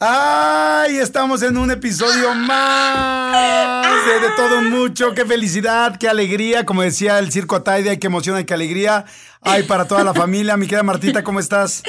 [0.00, 0.98] ¡Ay!
[0.98, 5.12] Estamos en un episodio más de, todo mucho.
[5.12, 5.96] ¡Qué felicidad!
[5.98, 6.64] ¡Qué alegría!
[6.64, 9.06] Como decía el circo Ataide, qué emoción y qué alegría.
[9.40, 10.56] ¡Ay, para toda la familia!
[10.56, 11.82] Mi querida Martita, ¿cómo estás?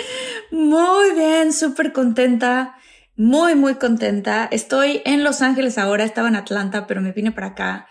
[0.50, 2.78] Muy bien, súper contenta.
[3.16, 4.50] Muy, muy contenta.
[4.52, 7.88] Estoy en Los Ángeles ahora, estaba en Atlanta, pero me vine para acá.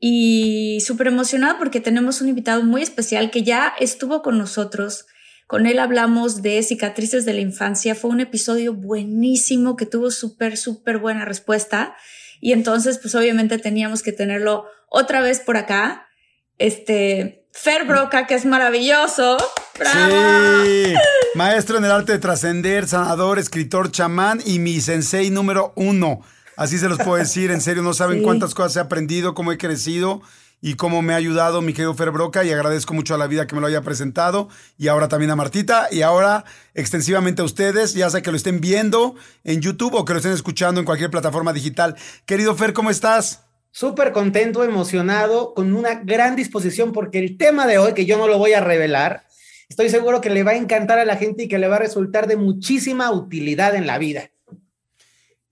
[0.00, 5.04] Y súper emocionada porque tenemos un invitado muy especial que ya estuvo con nosotros
[5.48, 7.94] con él hablamos de cicatrices de la infancia.
[7.94, 11.96] Fue un episodio buenísimo que tuvo súper, súper buena respuesta.
[12.38, 16.06] Y entonces, pues obviamente teníamos que tenerlo otra vez por acá.
[16.58, 19.38] Este, Fer Broca, que es maravilloso.
[19.78, 20.64] ¡Bravo!
[20.64, 20.94] Sí.
[21.34, 26.20] Maestro en el arte de trascender, sanador, escritor, chamán y mi sensei número uno.
[26.56, 28.24] Así se los puedo decir, en serio, no saben Sí.
[28.24, 30.20] cuántas cosas he aprendido, cómo he crecido
[30.60, 33.46] y cómo me ha ayudado mi querido Fer Broca y agradezco mucho a la vida
[33.46, 37.94] que me lo haya presentado y ahora también a Martita y ahora extensivamente a ustedes,
[37.94, 39.14] ya sea que lo estén viendo
[39.44, 41.96] en YouTube o que lo estén escuchando en cualquier plataforma digital.
[42.26, 43.44] Querido Fer, ¿cómo estás?
[43.70, 48.26] Súper contento, emocionado, con una gran disposición porque el tema de hoy, que yo no
[48.26, 49.24] lo voy a revelar,
[49.68, 51.80] estoy seguro que le va a encantar a la gente y que le va a
[51.80, 54.30] resultar de muchísima utilidad en la vida.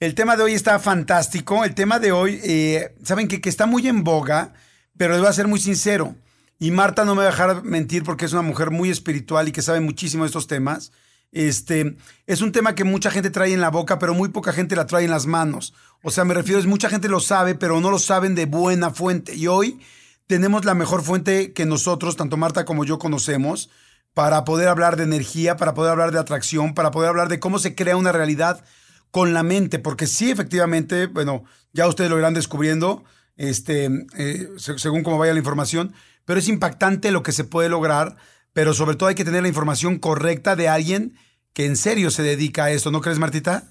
[0.00, 1.64] El tema de hoy está fantástico.
[1.64, 4.52] El tema de hoy, eh, saben que, que está muy en boga,
[4.96, 6.14] pero les voy a ser muy sincero.
[6.58, 9.52] Y Marta no me va a dejar mentir porque es una mujer muy espiritual y
[9.52, 10.92] que sabe muchísimo de estos temas.
[11.32, 11.96] Este,
[12.26, 14.86] es un tema que mucha gente trae en la boca, pero muy poca gente la
[14.86, 15.74] trae en las manos.
[16.02, 18.90] O sea, me refiero, es mucha gente lo sabe, pero no lo saben de buena
[18.90, 19.34] fuente.
[19.34, 19.80] Y hoy
[20.26, 23.68] tenemos la mejor fuente que nosotros, tanto Marta como yo, conocemos,
[24.14, 27.58] para poder hablar de energía, para poder hablar de atracción, para poder hablar de cómo
[27.58, 28.64] se crea una realidad
[29.10, 33.04] con la mente, porque sí, efectivamente, bueno, ya ustedes lo irán descubriendo,
[33.36, 37.68] este, eh, se- según cómo vaya la información, pero es impactante lo que se puede
[37.68, 38.16] lograr,
[38.52, 41.14] pero sobre todo hay que tener la información correcta de alguien
[41.52, 43.64] que en serio se dedica a esto, ¿no crees, Martita?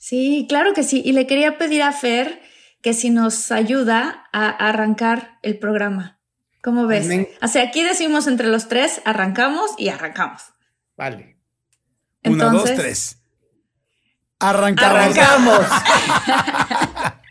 [0.00, 1.00] Sí, claro que sí.
[1.04, 2.40] Y le quería pedir a Fer
[2.82, 6.18] que si nos ayuda a arrancar el programa.
[6.62, 7.06] ¿Cómo ves?
[7.06, 7.28] Amén.
[7.40, 10.42] O sea, aquí decimos entre los tres, arrancamos y arrancamos.
[10.96, 11.36] Vale.
[12.24, 13.18] Una, dos, Entonces- tres.
[14.40, 14.98] Arrancamos.
[14.98, 15.66] Arrancamos.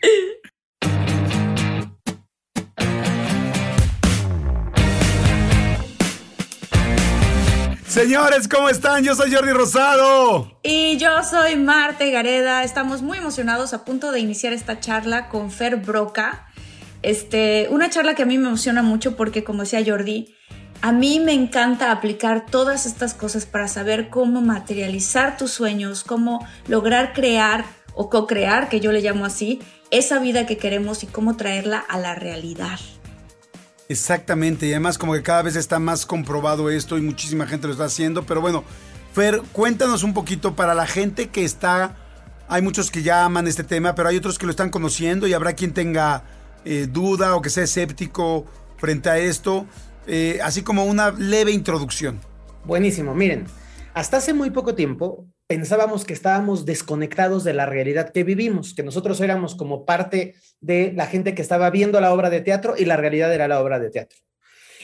[7.91, 9.03] Señores, ¿cómo están?
[9.03, 10.57] Yo soy Jordi Rosado.
[10.63, 12.63] Y yo soy Marte Gareda.
[12.63, 16.47] Estamos muy emocionados a punto de iniciar esta charla con Fer Broca.
[17.01, 20.33] Este, una charla que a mí me emociona mucho porque, como decía Jordi,
[20.81, 26.47] a mí me encanta aplicar todas estas cosas para saber cómo materializar tus sueños, cómo
[26.69, 29.59] lograr crear o co-crear, que yo le llamo así,
[29.89, 32.79] esa vida que queremos y cómo traerla a la realidad.
[33.91, 37.73] Exactamente, y además como que cada vez está más comprobado esto y muchísima gente lo
[37.73, 38.63] está haciendo, pero bueno,
[39.11, 41.97] Fer, cuéntanos un poquito para la gente que está,
[42.47, 45.33] hay muchos que ya aman este tema, pero hay otros que lo están conociendo y
[45.33, 46.23] habrá quien tenga
[46.63, 48.45] eh, duda o que sea escéptico
[48.77, 49.65] frente a esto,
[50.07, 52.21] eh, así como una leve introducción.
[52.63, 53.13] Buenísimo.
[53.13, 53.45] Miren,
[53.93, 58.83] hasta hace muy poco tiempo pensábamos que estábamos desconectados de la realidad que vivimos, que
[58.83, 62.85] nosotros éramos como parte de la gente que estaba viendo la obra de teatro y
[62.85, 64.17] la realidad era la obra de teatro.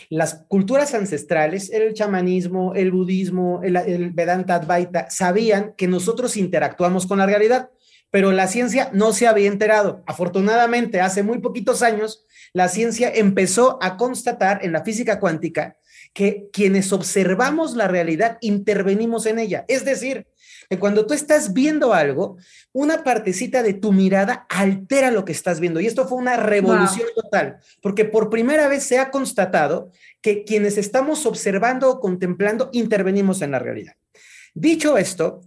[0.09, 7.19] Las culturas ancestrales, el chamanismo, el budismo, el, Vedanta Advaita, sabían que nosotros interactuamos con
[7.19, 7.69] la realidad,
[8.11, 10.03] pero la ciencia no se había enterado.
[10.05, 15.77] Afortunadamente, hace muy poquitos años, la ciencia empezó a constatar en la física cuántica
[16.13, 19.63] que quienes observamos la realidad intervenimos en ella.
[19.69, 20.27] Es decir,
[20.69, 22.37] que cuando tú estás viendo algo,
[22.73, 25.79] una partecita de tu mirada altera lo que estás viendo.
[25.79, 27.23] Y esto fue una revolución wow.
[27.23, 29.91] total, porque por primera vez se ha constatado
[30.21, 33.93] que quienes estamos observando o contemplando intervenimos en la realidad.
[34.53, 35.41] Dicho esto,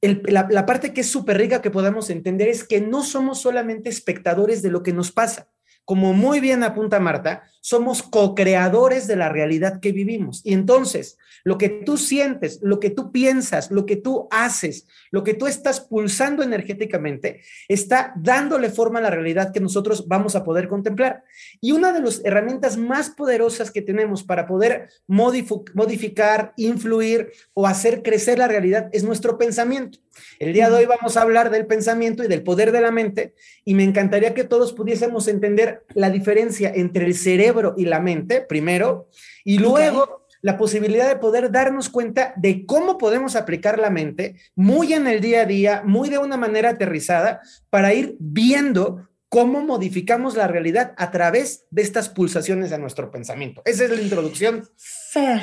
[0.00, 3.88] la, la parte que es súper rica que podamos entender es que no somos solamente
[3.88, 5.48] espectadores de lo que nos pasa
[5.84, 10.42] como muy bien apunta Marta, somos co-creadores de la realidad que vivimos.
[10.44, 15.24] Y entonces, lo que tú sientes, lo que tú piensas, lo que tú haces, lo
[15.24, 20.44] que tú estás pulsando energéticamente, está dándole forma a la realidad que nosotros vamos a
[20.44, 21.24] poder contemplar.
[21.62, 28.02] Y una de las herramientas más poderosas que tenemos para poder modificar, influir o hacer
[28.02, 30.00] crecer la realidad es nuestro pensamiento.
[30.38, 33.34] El día de hoy vamos a hablar del pensamiento y del poder de la mente
[33.64, 38.40] y me encantaría que todos pudiésemos entender la diferencia entre el cerebro y la mente,
[38.40, 39.08] primero,
[39.44, 44.92] y luego la posibilidad de poder darnos cuenta de cómo podemos aplicar la mente muy
[44.92, 47.40] en el día a día, muy de una manera aterrizada,
[47.70, 53.62] para ir viendo cómo modificamos la realidad a través de estas pulsaciones de nuestro pensamiento.
[53.64, 54.68] Esa es la introducción.
[54.76, 55.40] Fer,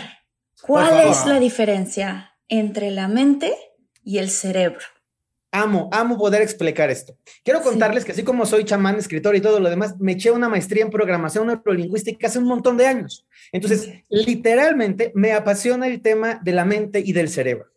[0.62, 3.54] ¿cuál es la diferencia entre la mente
[4.04, 4.86] y el cerebro.
[5.54, 7.18] Amo, amo poder explicar esto.
[7.44, 10.48] Quiero contarles que así como soy chamán, escritor y todo lo demás, me eché una
[10.48, 13.28] maestría en programación neurolingüística hace un montón de años.
[13.52, 17.68] Entonces, literalmente me apasiona el tema de la mente y del cerebro.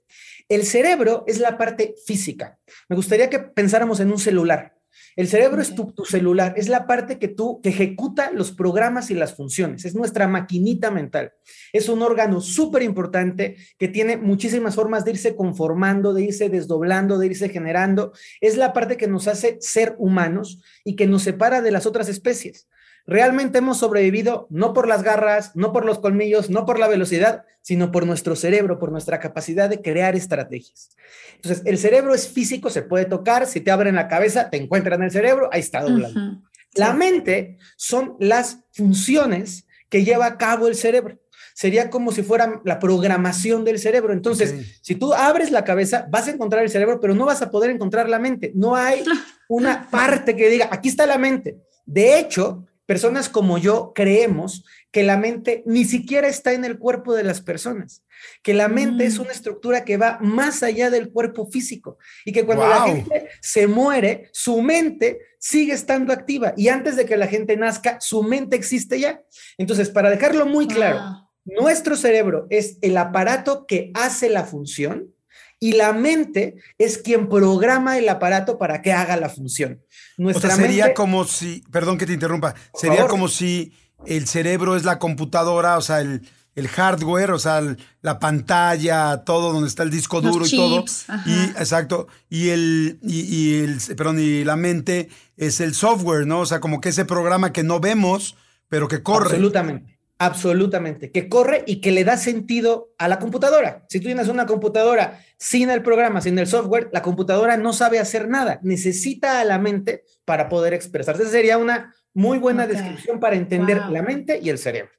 [0.49, 2.59] El cerebro es la parte física.
[2.89, 4.75] Me gustaría que pensáramos en un celular.
[5.17, 9.15] El cerebro es tu, celular, es la parte que tú, que ejecuta los programas y
[9.15, 11.33] las funciones, es nuestra maquinita mental.
[11.73, 17.19] Es un órgano súper importante que tiene muchísimas formas de irse conformando, de irse desdoblando,
[17.19, 18.13] de irse generando.
[18.41, 22.09] Es la parte que nos hace ser humanos y que nos separa de las otras
[22.09, 22.69] especies.
[23.07, 27.45] Realmente hemos sobrevivido no por las garras, no por los colmillos, no por la velocidad,
[27.61, 30.91] sino por nuestro cerebro, por nuestra capacidad de crear estrategias.
[31.37, 35.01] Entonces, el cerebro es físico, se puede tocar, si te abren la cabeza, te encuentran
[35.01, 36.41] en el cerebro, ahí está doblando.
[36.75, 41.19] La mente son las funciones que lleva a cabo el cerebro.
[41.55, 44.13] Sería como si fuera la programación del cerebro.
[44.13, 47.51] Entonces, si tú abres la cabeza, vas a encontrar el cerebro, pero no vas a
[47.51, 48.51] poder encontrar la mente.
[48.57, 49.05] No hay
[49.49, 51.59] una parte que diga, aquí está la mente.
[51.87, 57.15] De hecho, personas como yo creemos que la mente ni siquiera está en el cuerpo
[57.15, 58.05] de las personas,
[58.43, 59.23] que la mente es mm.
[59.23, 63.67] una estructura que va más allá del cuerpo físico y que cuando la gente se
[63.67, 68.57] muere, su mente sigue estando activa y antes de que la gente nazca, su mente
[68.57, 69.23] existe ya.
[69.59, 75.14] Entonces, para dejarlo muy claro, nuestro cerebro es el aparato que hace la función
[75.61, 79.83] y la mente es quien programa el aparato para que haga la función.
[80.17, 83.73] Nuestra o sea, sería como si, perdón que te interrumpa, sería como si
[84.07, 86.21] el cerebro es la computadora, o sea, el,
[86.69, 87.63] hardware, o sea,
[88.01, 90.85] la pantalla, todo donde está el disco duro y todo.
[91.27, 92.07] Y exacto.
[92.29, 96.41] Y el, y, el, perdón, y la mente es el software, ¿no?
[96.41, 98.37] O sea, como que ese programa que no vemos,
[98.69, 99.31] pero que corre.
[99.31, 99.94] Absolutamente.
[100.25, 103.85] Absolutamente, que corre y que le da sentido a la computadora.
[103.89, 107.99] Si tú tienes una computadora sin el programa, sin el software, la computadora no sabe
[107.99, 111.23] hacer nada, necesita a la mente para poder expresarse.
[111.23, 114.93] Esa sería una muy buena descripción para entender la mente y el cerebro.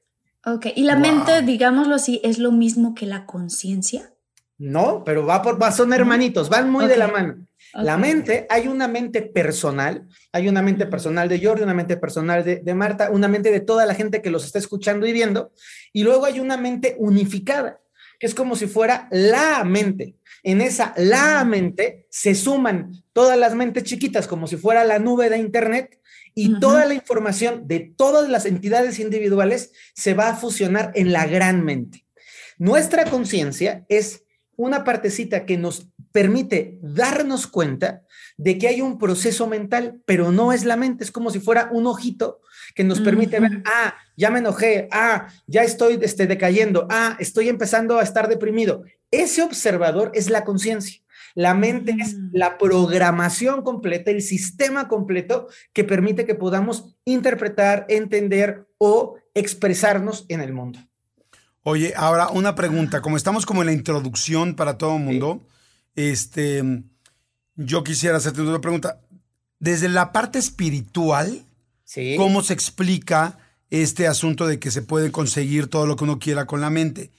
[0.45, 4.11] Ok, y la mente, digámoslo así, es lo mismo que la conciencia.
[4.59, 7.47] No, pero va por, son hermanitos, van muy de la mano.
[7.75, 12.43] La mente, hay una mente personal, hay una mente personal de Jordi, una mente personal
[12.43, 15.51] de, de, Marta, una mente de toda la gente que los está escuchando y viendo,
[15.91, 17.81] y luego hay una mente unificada,
[18.17, 20.15] que es como si fuera la mente.
[20.43, 25.29] En esa la mente se suman todas las mentes chiquitas, como si fuera la nube
[25.29, 25.99] de Internet,
[26.35, 31.25] y toda la información de todas las entidades individuales se va a fusionar en la
[31.25, 32.05] gran mente.
[32.57, 34.23] Nuestra conciencia es
[34.57, 38.03] una partecita que nos permite darnos cuenta
[38.37, 41.67] de que hay un proceso mental, pero no es la mente, es como si fuera
[41.73, 42.39] un ojito
[42.73, 47.49] que nos permite ver, ah, ya me enojé, ah, ya estoy este, decayendo, ah, estoy
[47.49, 48.83] empezando a estar deprimido.
[49.11, 51.01] Ese observador es la conciencia.
[51.33, 58.69] La mente es la programación completa, el sistema completo que permite que podamos interpretar, entender
[58.77, 60.79] o expresarnos en el mundo.
[61.63, 63.01] Oye, ahora una pregunta.
[63.01, 65.45] Como estamos como en la introducción para todo el mundo,
[65.95, 66.83] este,
[67.55, 69.01] yo quisiera hacerte una pregunta.
[69.59, 71.45] Desde la parte espiritual,
[72.17, 73.37] ¿cómo se explica
[73.69, 77.11] este asunto de que se puede conseguir todo lo que uno quiera con la mente?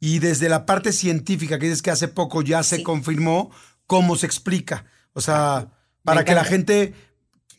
[0.00, 3.50] Y desde la parte científica, que dices que hace poco ya se confirmó,
[3.86, 4.84] ¿cómo se explica?
[5.12, 5.68] O sea,
[6.02, 6.94] para que la gente,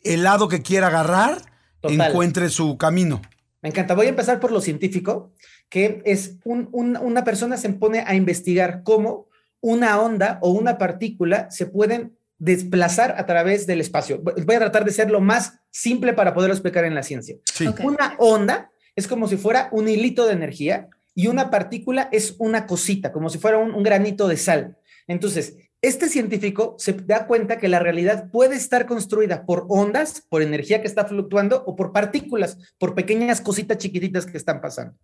[0.04, 1.42] el lado que quiera agarrar,
[1.84, 3.22] encuentre su camino.
[3.62, 3.96] Me encanta.
[3.96, 5.34] Voy a empezar por lo científico
[5.74, 9.28] que es una persona se pone a investigar cómo
[9.64, 14.22] una onda o una partícula se pueden desplazar a través del espacio.
[14.22, 17.38] Voy a tratar de ser lo más simple para poderlo explicar en la ciencia.
[17.82, 22.68] Una onda es como si fuera un hilito de energía y una partícula es una
[22.68, 24.78] cosita, como si fuera un, granito de sal.
[25.08, 30.42] Entonces, este científico se da cuenta que la realidad puede estar construida por ondas, por
[30.42, 34.98] energía que está fluctuando o por partículas, por pequeñas cositas chiquititas que están pasando.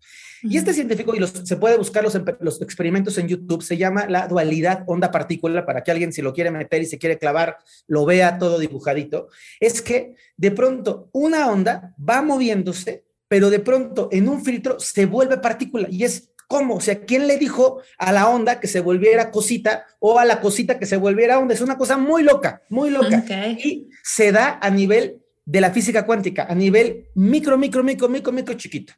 [0.44, 4.28] Y este científico, y se puede buscar los, los, experimentos en YouTube, se llama la
[4.28, 8.38] dualidad onda-partícula, para que alguien si lo quiere meter y se quiere clavar, lo vea
[8.38, 9.30] todo dibujadito,
[9.60, 15.06] es que de pronto una onda va moviéndose, pero de pronto en un filtro se
[15.06, 16.78] vuelve partícula y es ¿Cómo?
[16.78, 20.42] O sea, ¿quién le dijo a la onda que se volviera cosita o a la
[20.42, 21.54] cosita que se volviera onda?
[21.54, 23.24] Es una cosa muy loca, muy loca.
[23.64, 28.32] Y se da a nivel de la física cuántica, a nivel micro, micro, micro, micro,
[28.32, 28.94] micro chiquito.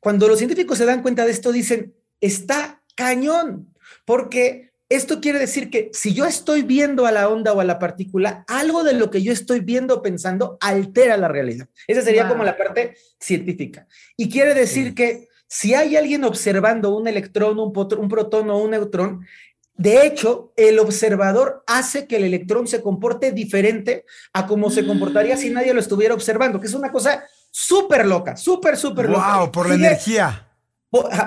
[0.00, 3.74] Cuando los científicos se dan cuenta de esto, dicen, está cañón,
[4.04, 7.78] porque esto quiere decir que si yo estoy viendo a la onda o a la
[7.78, 11.68] partícula, algo de lo que yo estoy viendo o pensando altera la realidad.
[11.86, 13.86] Esa sería como la parte científica.
[14.16, 19.26] Y quiere decir que si hay alguien observando un electrón, un, protón o un neutrón,
[19.74, 25.36] de hecho, el observador hace que el electrón se comporte diferente a como se comportaría
[25.36, 27.24] si nadie lo estuviera observando, que es una cosa
[27.58, 29.38] súper loca, súper, súper loca.
[29.38, 29.50] ¡Wow!
[29.50, 30.48] Por la energía.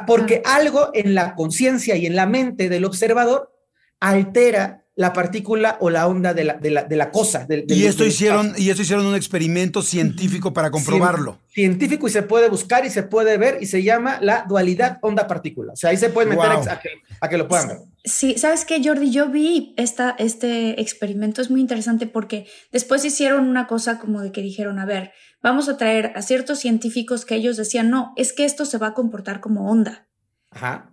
[0.07, 3.53] porque algo en la conciencia y en la mente del observador
[3.99, 7.47] altera la partícula o la onda de la, de la, de la cosa.
[7.49, 11.39] y, esto hicieron, y esto hicieron un experimento científico para comprobarlo.
[11.49, 15.73] Científico y se puede buscar y se puede ver y se llama la dualidad onda-partícula.
[15.73, 16.51] O sea, ahí se puede meter
[17.19, 17.77] a, que, lo puedan ver.
[18.03, 19.11] Sí, ¿sabes qué, Jordi?
[19.11, 24.31] Yo vi esta, este experimento, es muy interesante porque después hicieron una cosa como de
[24.31, 25.11] que dijeron, a ver,
[25.41, 28.87] vamos a traer a ciertos científicos que ellos decían, no, es que esto se va
[28.87, 30.07] a comportar como onda.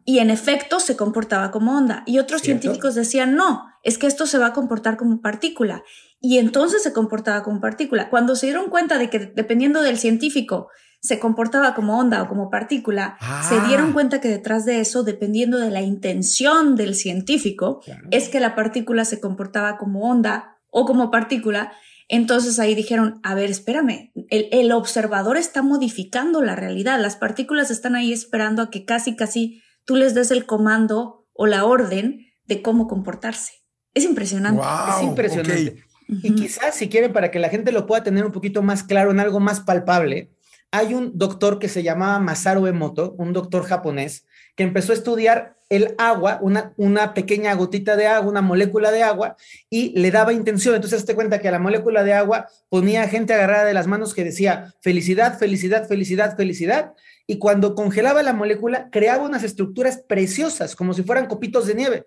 [0.05, 2.05] Y en efecto se comportaba como onda.
[2.07, 5.83] Y otros científicos decían, no, es que esto se va a comportar como partícula.
[6.21, 8.09] Y entonces se comportaba como partícula.
[8.09, 10.69] Cuando se dieron cuenta de que dependiendo del científico
[11.00, 13.17] se comportaba como onda o como partícula,
[13.49, 13.64] se ah.
[13.67, 18.55] dieron cuenta que detrás de eso, dependiendo de la intención del científico, es que la
[18.55, 21.73] partícula se comportaba como onda o como partícula.
[22.09, 27.71] Entonces ahí dijeron, a ver, espérame, el, el, observador está modificando la realidad, las partículas
[27.71, 32.27] están ahí esperando a que casi, casi tú les des el comando o la orden
[32.47, 33.53] de cómo comportarse.
[33.95, 34.62] Es impresionante.
[34.97, 35.85] es impresionante.
[36.09, 39.11] Y quizás, si quieren, para que la gente lo pueda tener un poquito más claro,
[39.11, 40.33] en algo más palpable,
[40.71, 44.27] hay un doctor que se llamaba Masaru Emoto, un doctor japonés,
[44.59, 49.05] que empezó a estudiar el agua, una, una pequeña gotita de agua, una molécula de
[49.05, 49.37] agua,
[49.71, 50.75] y le daba intención.
[50.75, 54.15] Entonces, te cuenta que a la molécula de agua ponía gente agarrada de las manos
[54.15, 56.93] que decía felicidad, felicidad, felicidad, felicidad.
[57.29, 62.07] Y cuando congelaba la molécula, creaba unas estructuras preciosas, como si fueran copitos de nieve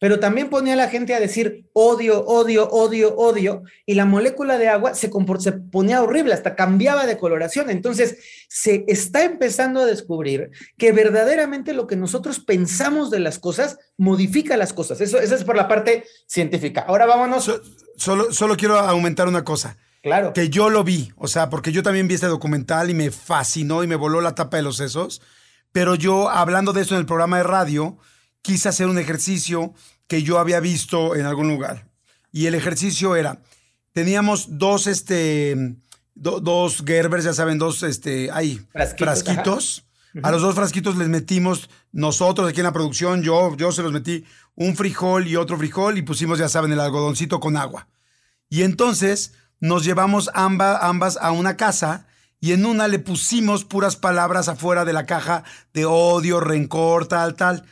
[0.00, 4.56] pero también ponía a la gente a decir odio, odio, odio, odio, y la molécula
[4.56, 7.68] de agua se, se ponía horrible, hasta cambiaba de coloración.
[7.68, 8.16] Entonces,
[8.48, 14.56] se está empezando a descubrir que verdaderamente lo que nosotros pensamos de las cosas modifica
[14.56, 15.02] las cosas.
[15.02, 16.80] Eso, es por la parte científica.
[16.88, 17.60] Ahora vámonos.
[17.96, 19.76] solo, solo quiero aumentar una cosa.
[20.02, 20.32] Claro.
[20.32, 23.84] Que yo lo vi, o sea, porque yo también vi este documental y me fascinó
[23.84, 25.20] y me voló la tapa de los sesos.
[25.72, 27.98] Pero yo, hablando de eso en el programa de radio,
[28.42, 29.74] quise hacer un ejercicio
[30.06, 31.86] que yo había visto en algún lugar.
[32.32, 33.40] Y el ejercicio era,
[33.92, 35.76] teníamos dos, este,
[36.14, 38.60] dos Gerbers, ya saben, dos, este, ahí,
[38.98, 39.84] frasquitos.
[40.24, 43.92] A los dos frasquitos les metimos nosotros aquí en la producción, yo, yo se los
[43.92, 44.24] metí
[44.56, 47.86] un frijol y otro frijol y pusimos, ya saben, el algodoncito con agua.
[48.48, 52.08] Y entonces nos llevamos ambas a una casa
[52.40, 57.34] y en una le pusimos puras palabras afuera de la caja de odio, rencor, tal,
[57.36, 57.64] tal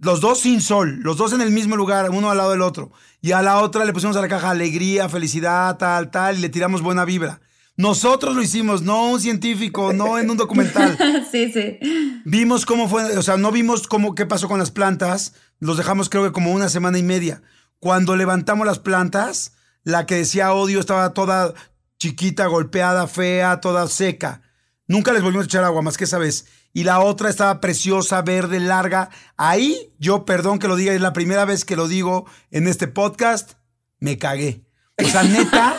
[0.00, 2.90] los dos sin sol, los dos en el mismo lugar, uno al lado del otro.
[3.20, 6.48] Y a la otra le pusimos a la caja alegría, felicidad, tal, tal, y le
[6.48, 7.40] tiramos buena vibra.
[7.76, 10.98] Nosotros lo hicimos, no un científico, no en un documental.
[11.30, 11.78] sí, sí.
[12.24, 16.08] Vimos cómo fue, o sea, no vimos cómo qué pasó con las plantas, los dejamos
[16.08, 17.42] creo que como una semana y media.
[17.78, 19.52] Cuando levantamos las plantas,
[19.84, 21.54] la que decía odio estaba toda
[21.98, 24.42] chiquita, golpeada, fea, toda seca.
[24.86, 28.22] Nunca les volvimos a echar agua, más que esa vez y la otra estaba preciosa,
[28.22, 29.10] verde, larga.
[29.36, 32.86] Ahí, yo, perdón que lo diga, es la primera vez que lo digo en este
[32.86, 33.52] podcast,
[33.98, 34.64] me cagué.
[35.02, 35.76] O sea, neta,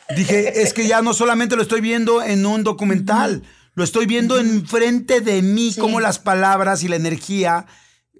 [0.16, 3.42] dije, es que ya no solamente lo estoy viendo en un documental,
[3.74, 7.66] lo estoy viendo enfrente de mí, como las palabras y la energía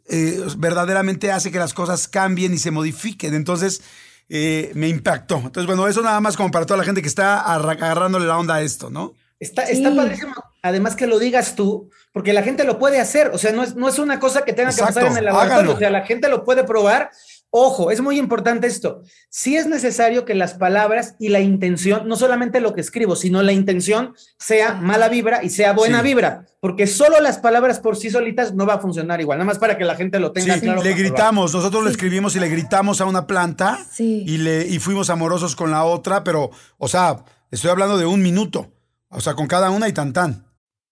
[0.08, 3.34] eh, verdaderamente hace que las cosas cambien y se modifiquen.
[3.34, 3.82] Entonces,
[4.28, 5.36] eh, me impactó.
[5.36, 8.56] Entonces, bueno, eso nada más como para toda la gente que está agarrándole la onda
[8.56, 9.14] a esto, ¿no?
[9.42, 10.34] Está, está padrísimo.
[10.62, 13.28] Además que lo digas tú, porque la gente lo puede hacer.
[13.28, 15.72] O sea, no es, no es una cosa que tenga que pasar en el laboratorio.
[15.72, 17.10] O sea, la gente lo puede probar
[17.54, 19.02] Ojo, es muy importante esto.
[19.28, 23.42] Sí es necesario que las palabras y la intención, no solamente lo que escribo, sino
[23.42, 28.08] la intención sea mala vibra y sea buena vibra, porque solo las palabras por sí
[28.08, 30.66] solitas no va a funcionar igual, nada más para que la gente lo tenga sí,
[30.66, 35.10] Le gritamos, nosotros lo escribimos y le gritamos a una planta y, le, y fuimos
[35.10, 38.72] amorosos con la otra, pero, o sea, estoy hablando de un minuto,
[39.12, 40.46] o sea, con cada una y tan tan.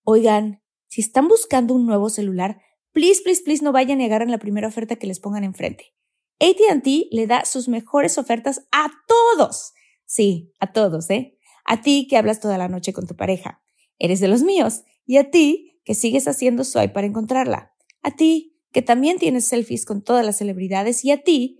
[0.05, 2.61] Oigan, si están buscando un nuevo celular,
[2.93, 5.95] please, please, please no vayan a negar en la primera oferta que les pongan enfrente.
[6.41, 9.73] ATT le da sus mejores ofertas a todos.
[10.07, 11.39] Sí, a todos, ¿eh?
[11.65, 13.63] A ti que hablas toda la noche con tu pareja.
[13.99, 14.83] Eres de los míos.
[15.07, 17.73] Y a ti que sigues haciendo swipe para encontrarla.
[18.03, 21.05] A ti que también tienes selfies con todas las celebridades.
[21.05, 21.60] Y a ti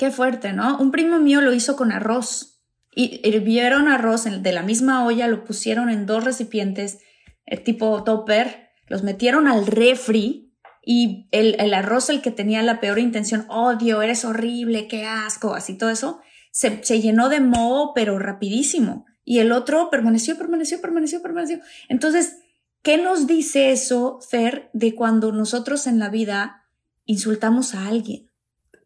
[0.00, 0.78] Qué fuerte, ¿no?
[0.78, 2.62] Un primo mío lo hizo con arroz.
[2.96, 7.00] Y hirvieron arroz de la misma olla, lo pusieron en dos recipientes
[7.44, 12.98] eh, tipo topper, los metieron al refri y el, arroz, el que tenía la peor
[12.98, 19.04] intención, odio, eres horrible, qué asco, así todo eso, se llenó de moho, pero rapidísimo.
[19.22, 21.60] Y el otro permaneció, permaneció, permaneció, permaneció.
[21.90, 22.38] Entonces,
[22.80, 26.70] ¿qué nos dice eso, Fer, de cuando nosotros en la vida
[27.04, 28.29] insultamos a alguien?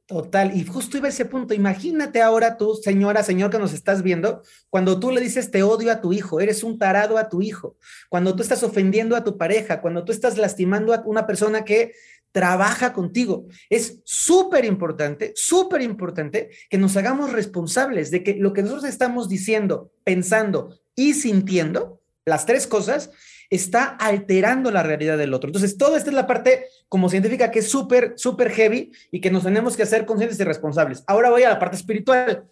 [0.07, 1.55] Total, y justo iba a ese punto.
[1.55, 5.91] Imagínate ahora tú, señora, señor que nos estás viendo, cuando tú le dices te odio
[5.91, 7.79] a tu hijo, eres un tarado a tu hijo,
[8.11, 11.95] cuando tú estás ofendiendo a tu pareja, cuando tú estás lastimando a una persona que
[12.33, 13.47] trabaja contigo.
[13.71, 19.31] Es súper importante, súper importante que nos hagamos responsables de que lo que nosotros estamos
[19.31, 23.11] diciendo, pensando y sintiendo, las tres cosas,
[23.51, 25.49] está alterando la realidad del otro.
[25.49, 29.31] Entonces, toda esta es la parte como científica que es súper, súper heavy y que
[29.31, 31.05] nos tenemos que hacer conscientes y responsables.
[31.07, 32.45] Ahora voy a la parte espiritual.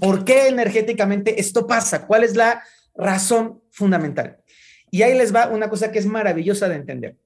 [0.00, 2.06] ¿Por qué energéticamente esto pasa?
[2.06, 2.62] ¿Cuál es la
[2.94, 4.38] razón fundamental?
[4.90, 7.16] Y ahí les va una cosa que es maravillosa de entender.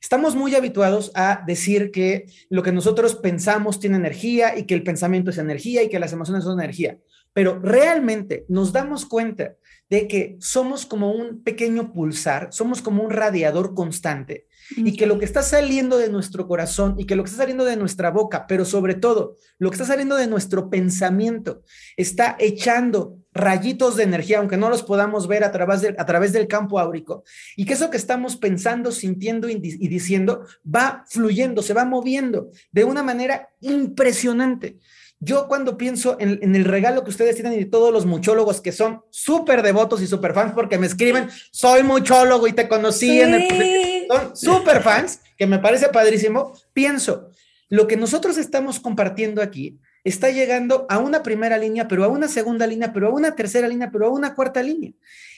[0.00, 4.82] Estamos muy habituados a decir que lo que nosotros pensamos tiene energía y que el
[4.82, 6.98] pensamiento es energía y que las emociones son energía,
[7.32, 9.56] pero realmente nos damos cuenta
[9.90, 15.18] de que somos como un pequeño pulsar, somos como un radiador constante y que lo
[15.18, 18.46] que está saliendo de nuestro corazón y que lo que está saliendo de nuestra boca,
[18.46, 21.62] pero sobre todo lo que está saliendo de nuestro pensamiento,
[21.96, 26.32] está echando rayitos de energía, aunque no los podamos ver a través, de, a través
[26.32, 27.24] del campo áurico,
[27.56, 32.50] y que eso que estamos pensando, sintiendo y, y diciendo va fluyendo, se va moviendo
[32.72, 34.78] de una manera impresionante.
[35.24, 39.02] Yo cuando pienso en, el regalo que ustedes tienen y todos los muchólogos que son
[39.08, 44.06] súper devotos y súper fans porque me escriben, soy muchólogo y te conocí en el...
[44.08, 46.52] Son súper fans, que me parece padrísimo.
[46.74, 47.30] Pienso,
[47.70, 52.28] lo que nosotros estamos compartiendo aquí está llegando a una primera línea, pero a una
[52.28, 54.92] segunda línea, pero a una tercera línea, pero a una cuarta línea.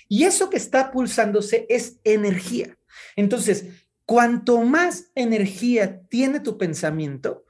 [0.08, 2.76] Y eso que está pulsándose es energía.
[3.14, 3.66] Entonces,
[4.04, 7.45] cuanto más energía tiene tu pensamiento,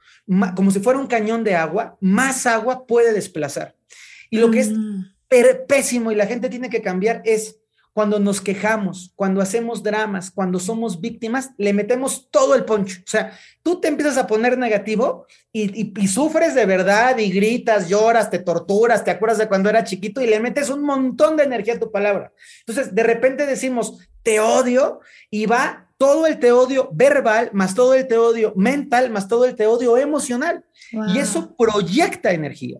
[0.55, 3.75] como si fuera un cañón de agua, más agua puede desplazar.
[4.29, 5.05] Y lo que es mm.
[5.67, 7.59] pésimo y la gente tiene que cambiar es
[7.97, 12.99] cuando nos quejamos, cuando hacemos dramas, cuando somos víctimas, le metemos todo el poncho.
[12.99, 17.89] O sea, tú te empiezas a poner negativo y, y, sufres de verdad y gritas,
[17.89, 21.45] lloras, te torturas, te acuerdas de cuando era chiquito y le metes un montón de
[21.45, 22.31] energía a tu palabra.
[22.67, 24.99] Entonces, de repente decimos, te odio
[25.31, 29.95] y va todo el teodio verbal, más todo el teodio mental, más todo el teodio
[29.95, 30.65] emocional.
[30.91, 32.77] Y eso proyecta energía.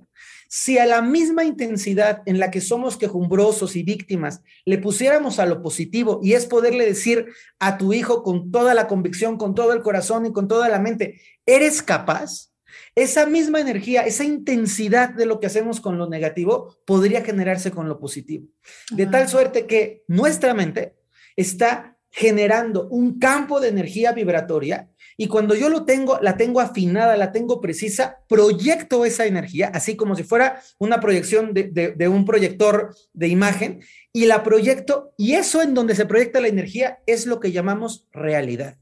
[0.49, 5.45] Si a la misma intensidad en la que somos quejumbrosos y víctimas le pusiéramos a
[5.45, 7.27] lo positivo y es poderle decir
[7.59, 10.79] a tu hijo con toda la convicción, con todo el corazón y con toda la
[10.79, 12.51] mente, eres capaz,
[12.93, 17.87] esa misma energía, esa intensidad de lo que hacemos con lo negativo podría generarse con
[17.87, 18.47] lo positivo.
[18.91, 20.96] De tal suerte que nuestra mente
[21.37, 27.17] está generando un campo de energía vibratoria Y cuando yo lo tengo, la tengo afinada,
[27.17, 32.95] la tengo precisa, proyecto esa energía, así como si fuera una proyección de, un proyector
[33.13, 33.81] de imagen,
[34.13, 38.05] y la proyecto, y eso en donde se proyecta la energía es lo que llamamos
[38.11, 38.77] realidad.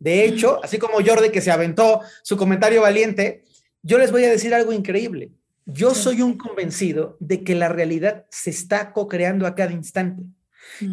[0.00, 3.44] De hecho, así como Jordi que se aventó su comentario valiente,
[3.82, 5.30] yo les voy a decir algo increíble.
[5.66, 10.24] Yo soy un convencido de que la realidad se está co-creando a cada instante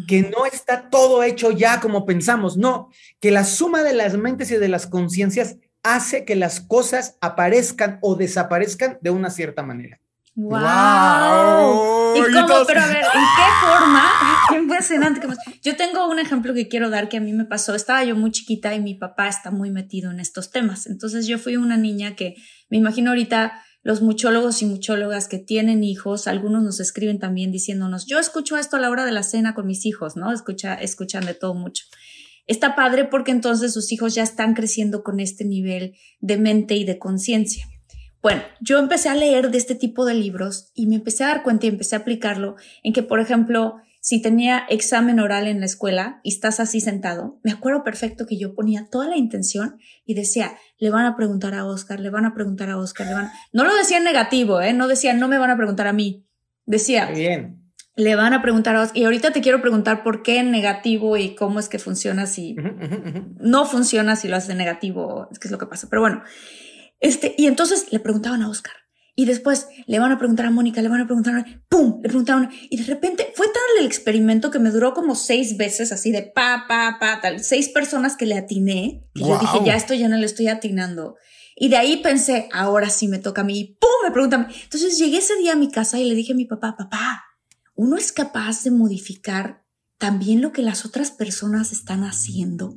[0.08, 4.50] que no está todo hecho ya como pensamos, no, que la suma de las mentes
[4.50, 10.00] y de las conciencias hace que las cosas aparezcan o desaparezcan de una cierta manera.
[10.36, 12.16] ¡Wow!
[12.16, 12.64] ¿Y cómo?
[12.66, 14.12] Pero a ver, ¿en qué forma?
[14.48, 15.20] Qué impresionante.
[15.62, 17.74] Yo tengo un ejemplo que quiero dar que a mí me pasó.
[17.74, 20.88] Estaba yo muy chiquita y mi papá está muy metido en estos temas.
[20.88, 22.34] Entonces yo fui una niña que
[22.68, 28.06] me imagino ahorita los muchólogos y muchólogas que tienen hijos, algunos nos escriben también diciéndonos,
[28.06, 30.32] yo escucho esto a la hora de la cena con mis hijos, ¿no?
[30.32, 31.84] Escucha, escuchan de todo mucho.
[32.46, 36.84] Está padre porque entonces sus hijos ya están creciendo con este nivel de mente y
[36.84, 37.66] de conciencia.
[38.22, 41.42] Bueno, yo empecé a leer de este tipo de libros y me empecé a dar
[41.42, 45.64] cuenta y empecé a aplicarlo en que, por ejemplo, si tenía examen oral en la
[45.64, 50.12] escuela y estás así sentado, me acuerdo perfecto que yo ponía toda la intención y
[50.12, 53.30] decía, le van a preguntar a Oscar, le van a preguntar a Oscar, le van...
[53.54, 54.74] No lo decía en negativo, ¿eh?
[54.74, 56.28] No decía, no me van a preguntar a mí.
[56.66, 57.72] Decía, bien.
[57.96, 58.98] le van a preguntar a Oscar.
[58.98, 62.56] Y ahorita te quiero preguntar por qué en negativo y cómo es que funciona si
[63.40, 65.88] no funciona si lo haces en negativo, es que es lo que pasa.
[65.88, 66.22] Pero bueno,
[67.00, 68.74] este, y entonces le preguntaban a Oscar.
[69.16, 72.00] Y después le van a preguntar a Mónica, le van a preguntar a ¡pum!
[72.02, 72.50] Le preguntaron.
[72.68, 76.22] Y de repente fue tal el experimento que me duró como seis veces, así de
[76.22, 77.40] pa, pa, pa, tal.
[77.40, 79.06] Seis personas que le atiné.
[79.14, 81.16] Y yo dije, ya esto ya no le estoy atinando.
[81.56, 83.60] Y de ahí pensé, ahora sí me toca a mí.
[83.60, 83.90] Y ¡pum!
[84.02, 84.48] Me preguntan.
[84.64, 87.22] Entonces llegué ese día a mi casa y le dije a mi papá, papá,
[87.76, 89.64] uno es capaz de modificar
[89.98, 92.74] también lo que las otras personas están haciendo.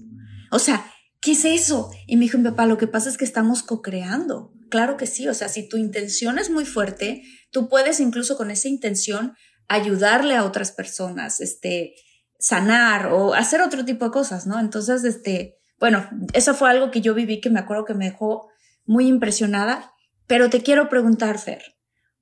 [0.51, 0.85] O sea,
[1.21, 1.91] ¿qué es eso?
[2.05, 4.53] Y me dijo mi papá, lo que pasa es que estamos co-creando.
[4.69, 8.51] Claro que sí, o sea, si tu intención es muy fuerte, tú puedes incluso con
[8.51, 9.35] esa intención
[9.67, 11.95] ayudarle a otras personas, este,
[12.39, 14.59] sanar o hacer otro tipo de cosas, ¿no?
[14.59, 18.49] Entonces, este, bueno, eso fue algo que yo viví que me acuerdo que me dejó
[18.85, 19.91] muy impresionada,
[20.27, 21.61] pero te quiero preguntar, Fer,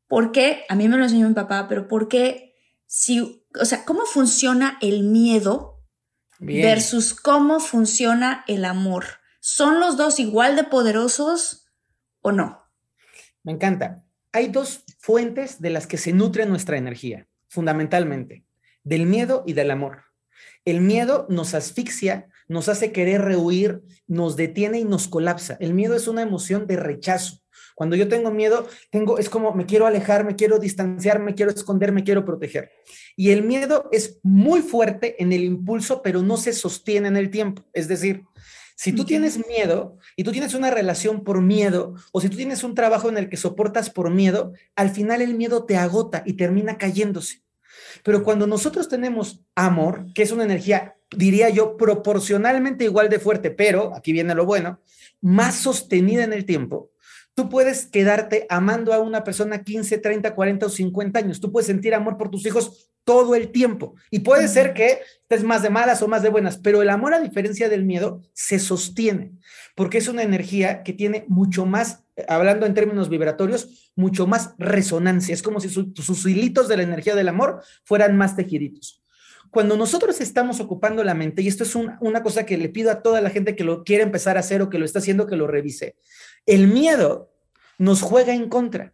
[0.07, 0.63] ¿por qué?
[0.69, 2.53] A mí me lo enseñó mi papá, pero ¿por qué
[2.85, 5.74] si, o sea, cómo funciona el miedo
[6.39, 9.05] versus cómo funciona el amor?
[9.39, 11.65] ¿Son los dos igual de poderosos?
[12.25, 12.59] o no?
[13.43, 14.03] Me encanta.
[14.31, 18.43] Hay dos fuentes de las que se nutre nuestra energía, fundamentalmente,
[18.83, 20.05] del miedo y del amor.
[20.65, 25.55] El miedo nos asfixia, nos hace querer rehuir, nos detiene y nos colapsa.
[25.59, 27.43] El miedo es una emoción de rechazo.
[27.75, 31.51] Cuando yo tengo miedo, tengo es como me quiero alejar, me quiero distanciar, me quiero
[31.51, 32.71] esconder, me quiero proteger.
[33.15, 37.29] Y el miedo es muy fuerte en el impulso, pero no se sostiene en el
[37.29, 37.63] tiempo.
[37.73, 38.23] Es decir,
[38.77, 42.63] si tú tienes miedo y tú tienes una relación por miedo, o si tú tienes
[42.63, 46.33] un trabajo en el que soportas por miedo, al final el miedo te agota y
[46.33, 47.41] termina cayéndose.
[48.03, 53.51] Pero cuando nosotros tenemos amor, que es una energía, diría yo, proporcionalmente igual de fuerte,
[53.51, 54.81] pero, aquí viene lo bueno,
[55.21, 56.91] más sostenida en el tiempo,
[57.35, 61.41] Tú puedes quedarte amando a una persona 15, 30, 40 o 50 años.
[61.41, 63.95] Tú puedes sentir amor por tus hijos todo el tiempo.
[64.09, 67.13] Y puede ser que estés más de malas o más de buenas, pero el amor,
[67.13, 69.33] a diferencia del miedo, se sostiene,
[69.75, 75.33] porque es una energía que tiene mucho más, hablando en términos vibratorios, mucho más resonancia.
[75.33, 79.05] Es como si sus hilitos de la energía del amor fueran más tejiditos
[79.55, 83.01] cuando nosotros estamos ocupando la mente, y esto es una cosa que le pido a
[83.01, 85.37] toda la gente que lo quiere empezar a hacer o que lo está haciendo, que
[85.37, 85.95] lo revise,
[86.45, 87.31] el miedo
[87.77, 88.93] nos juega en contra,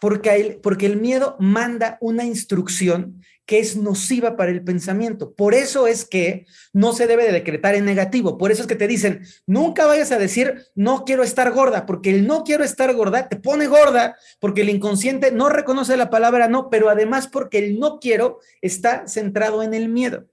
[0.00, 5.34] porque el, miedo manda una instrucción que es nociva para el pensamiento.
[5.34, 8.36] Por eso es que no se debe de decretar en negativo.
[8.38, 12.10] Por eso es que te dicen, nunca vayas a decir, no quiero estar gorda, porque
[12.10, 16.48] el no quiero estar gorda te pone gorda, porque el inconsciente no reconoce la palabra
[16.48, 20.26] no, pero además porque el no quiero está centrado en el miedo.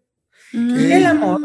[0.52, 1.42] Y el amor,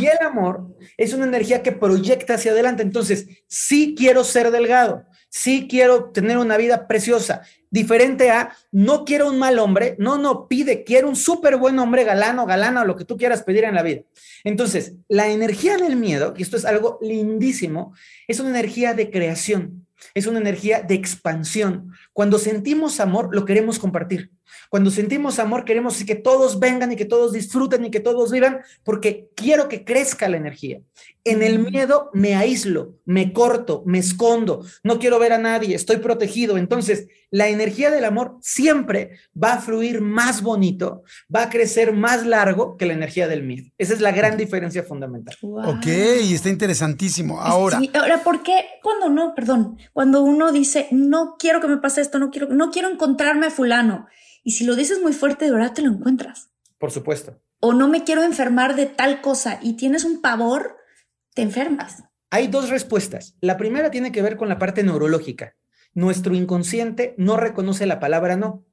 [0.00, 2.82] y el amor es una energía que proyecta hacia adelante.
[2.82, 9.28] Entonces, sí quiero ser delgado, sí quiero tener una vida preciosa, diferente a no quiero
[9.28, 13.04] un mal hombre, no, no, pide, quiero un súper buen hombre, galano, galana, lo que
[13.04, 14.02] tú quieras pedir en la vida.
[14.44, 17.94] Entonces, la energía del miedo, y esto es algo lindísimo,
[18.28, 21.92] es una energía de creación, es una energía de expansión.
[22.12, 24.30] Cuando sentimos amor, lo queremos compartir.
[24.68, 28.60] Cuando sentimos amor, queremos que todos vengan y que todos disfruten y que todos vivan,
[28.82, 30.80] porque quiero que crezca la energía.
[31.24, 35.96] En el miedo me aíslo, me corto, me escondo, no quiero ver a nadie, estoy
[35.96, 36.58] protegido.
[36.58, 41.02] Entonces, la energía del amor siempre va a fluir más bonito,
[41.34, 43.70] va a crecer más largo que la energía del miedo.
[43.76, 45.36] Esa es la gran diferencia fundamental.
[45.42, 47.40] Ok, está interesantísimo.
[47.40, 47.80] Ahora.
[47.94, 52.18] ahora, ¿por qué cuando no, perdón, cuando uno dice, no quiero que me pase esto,
[52.18, 54.06] no quiero, no quiero encontrarme a fulano?
[54.44, 56.50] Y si lo dices muy fuerte, de verdad te lo encuentras.
[56.78, 57.40] Por supuesto.
[57.60, 60.76] O no me quiero enfermar de tal cosa y tienes un pavor,
[61.34, 62.04] te enfermas.
[62.30, 63.36] Hay dos respuestas.
[63.40, 65.56] La primera tiene que ver con la parte neurológica.
[65.94, 68.66] Nuestro inconsciente no reconoce la palabra no.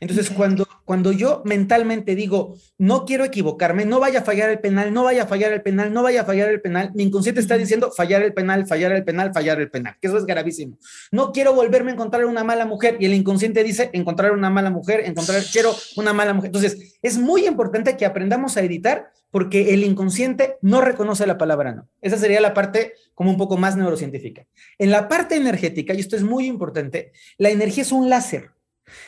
[0.00, 4.92] Entonces, cuando, cuando yo mentalmente digo, no quiero equivocarme, no vaya a fallar el penal,
[4.92, 7.56] no vaya a fallar el penal, no vaya a fallar el penal, mi inconsciente está
[7.56, 10.78] diciendo fallar el penal, fallar el penal, fallar el penal, que eso es gravísimo.
[11.10, 14.70] No quiero volverme a encontrar una mala mujer y el inconsciente dice encontrar una mala
[14.70, 16.48] mujer, encontrar, quiero una mala mujer.
[16.48, 21.72] Entonces, es muy importante que aprendamos a editar porque el inconsciente no reconoce la palabra
[21.72, 21.88] no.
[22.00, 24.46] Esa sería la parte como un poco más neurocientífica.
[24.78, 28.50] En la parte energética, y esto es muy importante, la energía es un láser.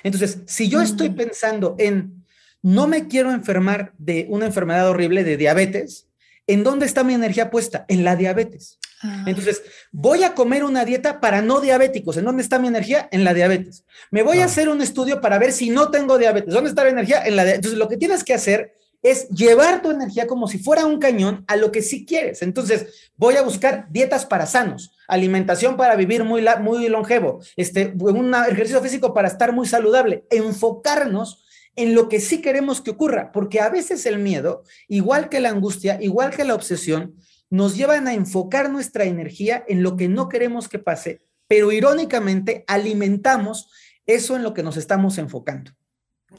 [0.02, 2.24] Entonces, si yo estoy pensando en
[2.62, 6.08] no me quiero enfermar de una enfermedad horrible de diabetes,
[6.46, 7.84] ¿en dónde está mi energía puesta?
[7.88, 8.78] En la diabetes.
[9.02, 9.24] Ah.
[9.26, 9.62] Entonces,
[9.92, 12.16] voy a comer una dieta para no diabéticos.
[12.16, 13.08] ¿En dónde está mi energía?
[13.12, 13.84] En la diabetes.
[14.10, 14.46] Me voy a ah.
[14.46, 16.52] hacer un estudio para ver si no tengo diabetes.
[16.52, 17.24] ¿Dónde está la energía?
[17.24, 17.58] En la diabetes.
[17.58, 21.44] Entonces, lo que tienes que hacer es llevar tu energía como si fuera un cañón
[21.46, 22.42] a lo que sí quieres.
[22.42, 28.34] Entonces, voy a buscar dietas para sanos, alimentación para vivir muy, muy longevo, este, un
[28.34, 31.44] ejercicio físico para estar muy saludable, enfocarnos
[31.76, 35.50] en lo que sí queremos que ocurra, porque a veces el miedo, igual que la
[35.50, 37.14] angustia, igual que la obsesión,
[37.50, 42.64] nos llevan a enfocar nuestra energía en lo que no queremos que pase, pero irónicamente
[42.66, 43.70] alimentamos
[44.06, 45.72] eso en lo que nos estamos enfocando.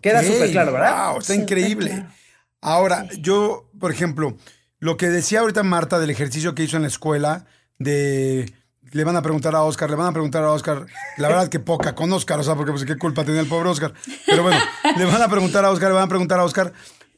[0.01, 1.11] Queda súper claro, ¿verdad?
[1.11, 2.05] Wow, está increíble.
[2.61, 4.35] Ahora, yo, por ejemplo,
[4.79, 7.45] lo que decía ahorita Marta del ejercicio que hizo en la escuela,
[7.79, 8.51] de
[8.91, 10.85] le van a preguntar a Oscar, le van a preguntar a Oscar,
[11.17, 13.69] la verdad que poca con Oscar, o sea, porque pues qué culpa tenía el pobre
[13.69, 13.93] Oscar.
[14.25, 14.59] Pero bueno,
[14.97, 16.73] le van a preguntar a Oscar, le van a preguntar a Oscar.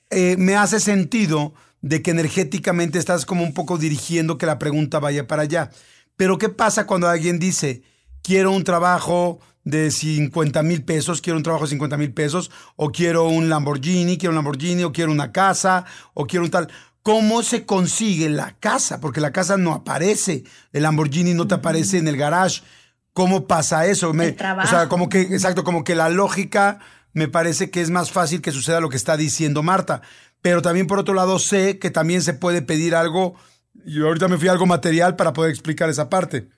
[0.09, 4.99] Eh, me hace sentido de que energéticamente estás como un poco dirigiendo que la pregunta
[4.99, 5.71] vaya para allá.
[6.15, 7.83] Pero ¿qué pasa cuando alguien dice,
[8.21, 12.91] quiero un trabajo de 50 mil pesos, quiero un trabajo de 50 mil pesos, o
[12.91, 16.69] quiero un Lamborghini, quiero un Lamborghini, o quiero una casa, o quiero un tal.
[17.03, 18.99] ¿Cómo se consigue la casa?
[18.99, 22.61] Porque la casa no aparece, el Lamborghini no te aparece en el garage.
[23.13, 24.13] ¿Cómo pasa eso?
[24.13, 24.29] Me,
[24.63, 26.79] o sea, como que, exacto, como que la lógica
[27.13, 30.01] me parece que es más fácil que suceda lo que está diciendo Marta.
[30.41, 33.35] Pero también por otro lado sé que también se puede pedir algo,
[33.85, 36.49] y ahorita me fui a algo material para poder explicar esa parte.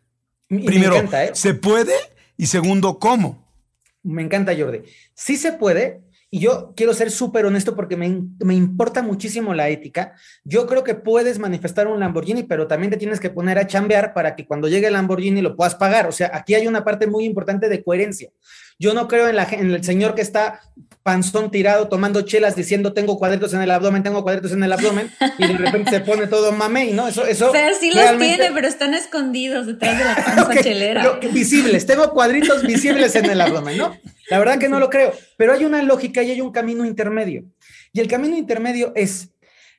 [0.48, 1.32] Primero, ¿eh?
[1.34, 1.94] ¿se puede?
[2.38, 3.48] Y segundo, ¿cómo?
[4.04, 4.82] Me encanta, Jordi.
[5.14, 9.68] Sí se puede, y yo quiero ser súper honesto porque me, me, importa muchísimo la
[9.68, 10.16] ética.
[10.46, 14.14] Yo creo que puedes manifestar un Lamborghini, pero también te tienes que poner a chambear
[14.14, 16.08] para que cuando llegue el Lamborghini lo puedas pagar.
[16.08, 18.30] O sea, aquí hay una parte muy importante de coherencia.
[18.80, 20.62] Yo no creo en, la, en el señor que está
[21.04, 25.12] panzón tirado tomando chelas diciendo tengo cuadritos en el abdomen, tengo cuadritos en el abdomen
[25.38, 27.08] y de repente se pone todo mamey, ¿no?
[27.08, 27.50] Eso, eso.
[27.50, 31.20] O sea, sí los tiene, pero están escondidos detrás de la panza chelera.
[31.32, 33.98] visibles, tengo cuadritos visibles en el abdomen, ¿no?
[34.30, 37.46] La verdad que no lo creo, pero hay una lógica y hay un camino intermedio.
[37.94, 39.30] Y el camino intermedio es,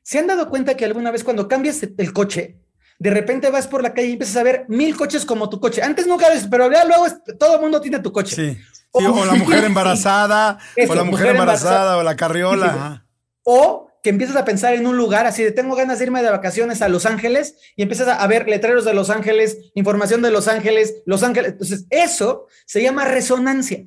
[0.03, 2.57] ¿se han dado cuenta que alguna vez cuando cambias el coche,
[2.99, 5.83] de repente vas por la calle y empiezas a ver mil coches como tu coche?
[5.83, 7.07] Antes nunca ves, pero luego
[7.39, 8.35] todo el mundo tiene tu coche.
[8.35, 8.59] Sí.
[8.93, 13.07] O la mujer embarazada, o la mujer, embarazada, o la carriola.
[13.43, 16.31] O que empiezas a pensar en un lugar así de tengo ganas de irme de
[16.31, 20.49] vacaciones a Los Ángeles y empiezas a ver letreros de Los Ángeles, información de Los
[20.49, 21.53] Ángeles, Los Ángeles.
[21.53, 23.87] Entonces, eso se llama resonancia.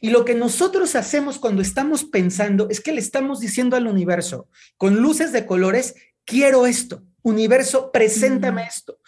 [0.00, 4.48] Y lo que nosotros hacemos cuando estamos pensando es que le estamos diciendo al universo,
[4.76, 7.02] con luces de colores, quiero esto.
[7.22, 8.98] Universo, preséntame esto.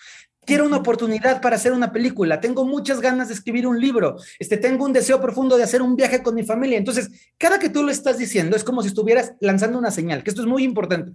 [0.47, 2.41] Quiero una oportunidad para hacer una película.
[2.41, 4.17] Tengo muchas ganas de escribir un libro.
[4.39, 6.79] Este, tengo un deseo profundo de hacer un viaje con mi familia.
[6.79, 10.31] Entonces, cada que tú lo estás diciendo es como si estuvieras lanzando una señal, que
[10.31, 11.13] esto es muy importante.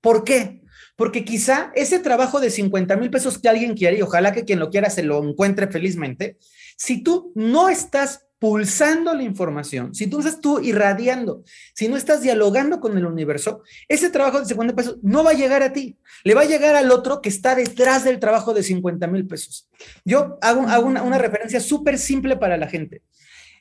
[0.00, 0.62] ¿Por qué?
[0.96, 4.58] Porque quizá ese trabajo de 50 mil pesos que alguien quiere, y ojalá que quien
[4.58, 6.36] lo quiera se lo encuentre felizmente,
[6.76, 12.22] si tú no estás pulsando la información, si tú estás tú irradiando, si no estás
[12.22, 15.96] dialogando con el universo, ese trabajo de 50 pesos no va a llegar a ti,
[16.24, 19.68] le va a llegar al otro que está detrás del trabajo de 50 mil pesos.
[20.04, 23.02] Yo hago, una, referencia súper simple para la gente.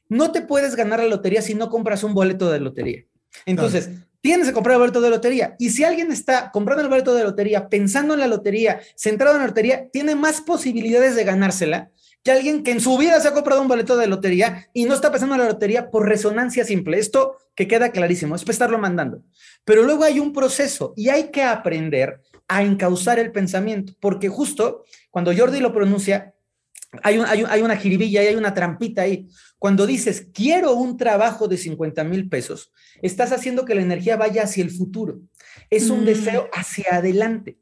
[0.09, 3.03] No te puedes ganar la lotería si no compras un boleto de lotería.
[3.45, 5.55] Entonces, tienes que comprar el boleto de lotería.
[5.59, 9.41] Y si alguien está comprando el boleto de lotería, pensando en la lotería, centrado en
[9.41, 11.91] la lotería, tiene más posibilidades de ganársela
[12.23, 14.93] que alguien que en su vida se ha comprado un boleto de lotería y no
[14.93, 16.99] está pensando en la lotería por resonancia simple.
[16.99, 19.23] Esto que queda clarísimo, es para estarlo mandando.
[19.65, 24.83] Pero luego hay un proceso y hay que aprender a encauzar el pensamiento, porque justo
[25.09, 26.33] cuando Jordi lo pronuncia,
[27.03, 29.29] hay, hay, una jiribilla y hay una trampita ahí.
[29.57, 34.43] Cuando dices, quiero un trabajo de 50 mil pesos, estás haciendo que la energía vaya
[34.43, 35.21] hacia el futuro.
[35.69, 36.05] Es un mm.
[36.05, 37.57] deseo hacia adelante.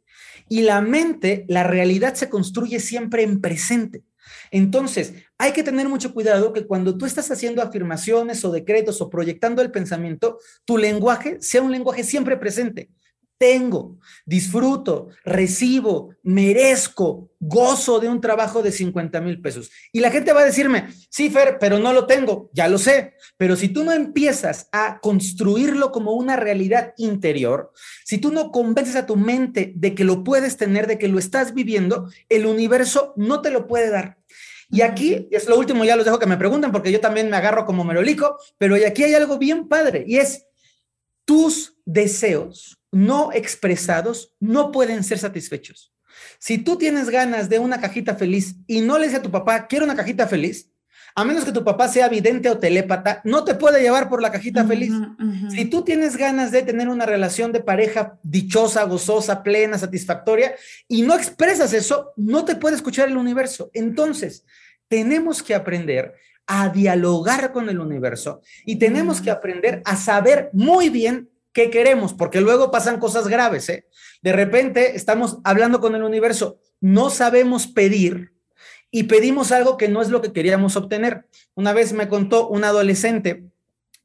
[0.47, 4.03] Y la mente, la realidad se construye siempre en presente.
[4.51, 9.09] Entonces, hay que tener mucho cuidado que cuando tú estás haciendo afirmaciones o decretos o
[9.09, 12.89] proyectando el pensamiento, tu lenguaje sea un lenguaje siempre presente
[13.39, 19.71] tengo, disfruto, recibo, merezco, gozo de un trabajo de 50 mil pesos.
[19.93, 23.13] Y la gente va a decirme, sí, Fer, pero no lo tengo, ya lo sé.
[23.37, 27.71] Pero si tú no empiezas a construirlo como una realidad interior,
[28.03, 31.17] si tú no convences a tu mente de que lo puedes tener, de que lo
[31.17, 34.18] estás viviendo, el universo no te lo puede dar.
[34.71, 37.37] Y aquí es lo último, ya los dejo que me pregunten, porque yo también me
[37.37, 40.45] agarro como merolico, pero aquí hay algo bien padre y es
[41.25, 45.93] tus deseos no expresados no pueden ser satisfechos.
[46.39, 49.67] Si tú tienes ganas de una cajita feliz y no le dices a tu papá,
[49.67, 50.71] quiero una cajita feliz,
[51.15, 54.31] a menos que tu papá sea vidente o telépata, no te puede llevar por la
[54.31, 54.93] cajita feliz.
[55.49, 60.55] Si tú tienes ganas de tener una relación de pareja dichosa, gozosa, plena, satisfactoria,
[60.87, 63.69] y no expresas eso, no te puede escuchar el universo.
[63.73, 64.45] Entonces,
[64.87, 66.15] tenemos que aprender
[66.47, 72.13] a dialogar con el universo y tenemos que aprender a saber muy bien qué queremos,
[72.13, 73.69] porque luego pasan cosas graves.
[73.69, 73.85] ¿eh?
[74.21, 78.33] De repente estamos hablando con el universo, no sabemos pedir
[78.91, 81.27] y pedimos algo que no es lo que queríamos obtener.
[81.55, 83.49] Una vez me contó un adolescente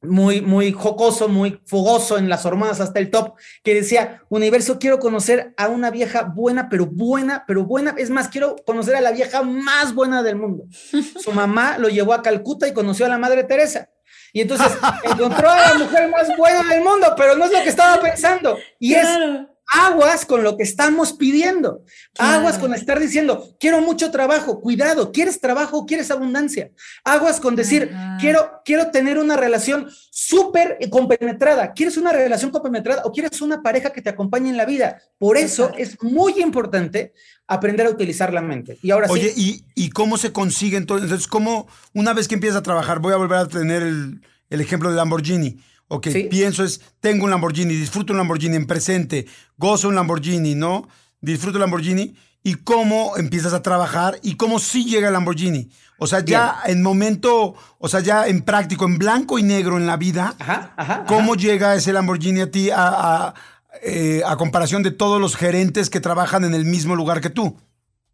[0.01, 4.99] muy, muy jocoso, muy fogoso en las hormonas hasta el top, que decía, universo, quiero
[4.99, 7.95] conocer a una vieja buena, pero buena, pero buena.
[7.97, 10.65] Es más, quiero conocer a la vieja más buena del mundo.
[11.19, 13.89] Su mamá lo llevó a Calcuta y conoció a la Madre Teresa.
[14.31, 14.67] Y entonces
[15.03, 18.57] encontró a la mujer más buena del mundo, pero no es lo que estaba pensando.
[18.79, 19.07] Y es
[19.67, 21.83] aguas con lo que estamos pidiendo.
[22.17, 26.71] Aguas con estar diciendo, quiero mucho trabajo, cuidado, ¿quieres trabajo o quieres abundancia?
[27.03, 31.73] Aguas con decir, quiero, quiero tener una relación súper compenetrada.
[31.73, 35.01] ¿Quieres una relación compenetrada o quieres una pareja que te acompañe en la vida?
[35.17, 37.13] Por eso es muy importante
[37.47, 38.77] aprender a utilizar la mente.
[38.81, 41.05] Y ahora Oye, ¿y, ¿y cómo se consigue entonces?
[41.05, 44.61] Entonces, ¿cómo una vez que empiezas a trabajar, voy a volver a tener el, el
[44.61, 45.57] ejemplo de Lamborghini?
[45.87, 50.87] Ok, pienso es, tengo un Lamborghini, disfruto un Lamborghini en presente, gozo un Lamborghini, ¿no?
[51.21, 52.15] Disfruto un Lamborghini.
[52.43, 55.69] ¿Y cómo empiezas a trabajar y cómo sí llega el Lamborghini?
[55.97, 59.87] O sea, ya en momento, o sea, ya en práctico, en blanco y negro en
[59.87, 60.35] la vida,
[61.07, 63.33] ¿cómo llega ese Lamborghini a ti a
[63.81, 67.57] eh, a comparación de todos los gerentes que trabajan en el mismo lugar que tú?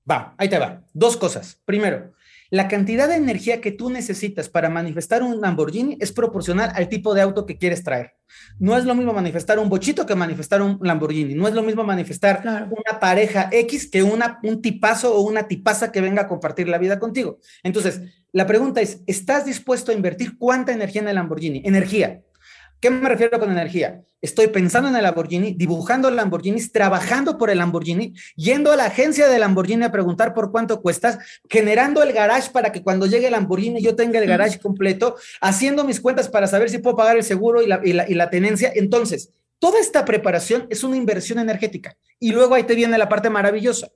[0.10, 0.82] Va, ahí te va.
[0.94, 1.60] Dos cosas.
[1.66, 2.12] Primero,
[2.52, 7.14] la cantidad de energía que tú necesitas para manifestar un Lamborghini es proporcional al tipo
[7.14, 8.16] de auto que quieres traer.
[8.60, 11.34] No es lo mismo manifestar un bochito que manifestar un Lamborghini.
[11.34, 15.94] No es lo mismo manifestar una pareja X que una, un tipazo o una tipaza
[15.94, 17.40] que venga a compartir la vida contigo.
[17.64, 18.02] Entonces,
[18.34, 21.62] la pregunta es, ¿estás dispuesto a invertir cuánta energía en el Lamborghini?
[21.64, 22.22] Energía.
[22.82, 24.02] ¿Qué me refiero con energía?
[24.22, 29.28] Estoy pensando en el Lamborghini, dibujando Lamborghinis, trabajando por el Lamborghini, yendo a la agencia
[29.28, 33.34] de Lamborghini a preguntar por cuánto cuestas, generando el garage para que cuando llegue el
[33.34, 37.24] Lamborghini yo tenga el garage completo, haciendo mis cuentas para saber si puedo pagar el
[37.24, 38.72] seguro y la, y la, y la tenencia.
[38.74, 41.96] Entonces, toda esta preparación es una inversión energética.
[42.20, 43.90] Y luego ahí te viene la parte maravillosa.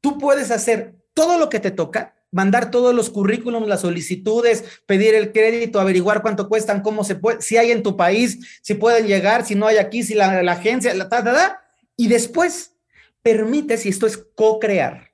[0.00, 5.14] Tú puedes hacer todo lo que te toca mandar todos los currículums, las solicitudes, pedir
[5.14, 9.06] el crédito, averiguar cuánto cuestan, cómo se puede, si hay en tu país, si pueden
[9.06, 11.60] llegar, si no hay aquí, si la, agencia, la, ta, ta, ta,
[11.96, 12.74] y después
[13.22, 15.10] permites, y esto es co-crear,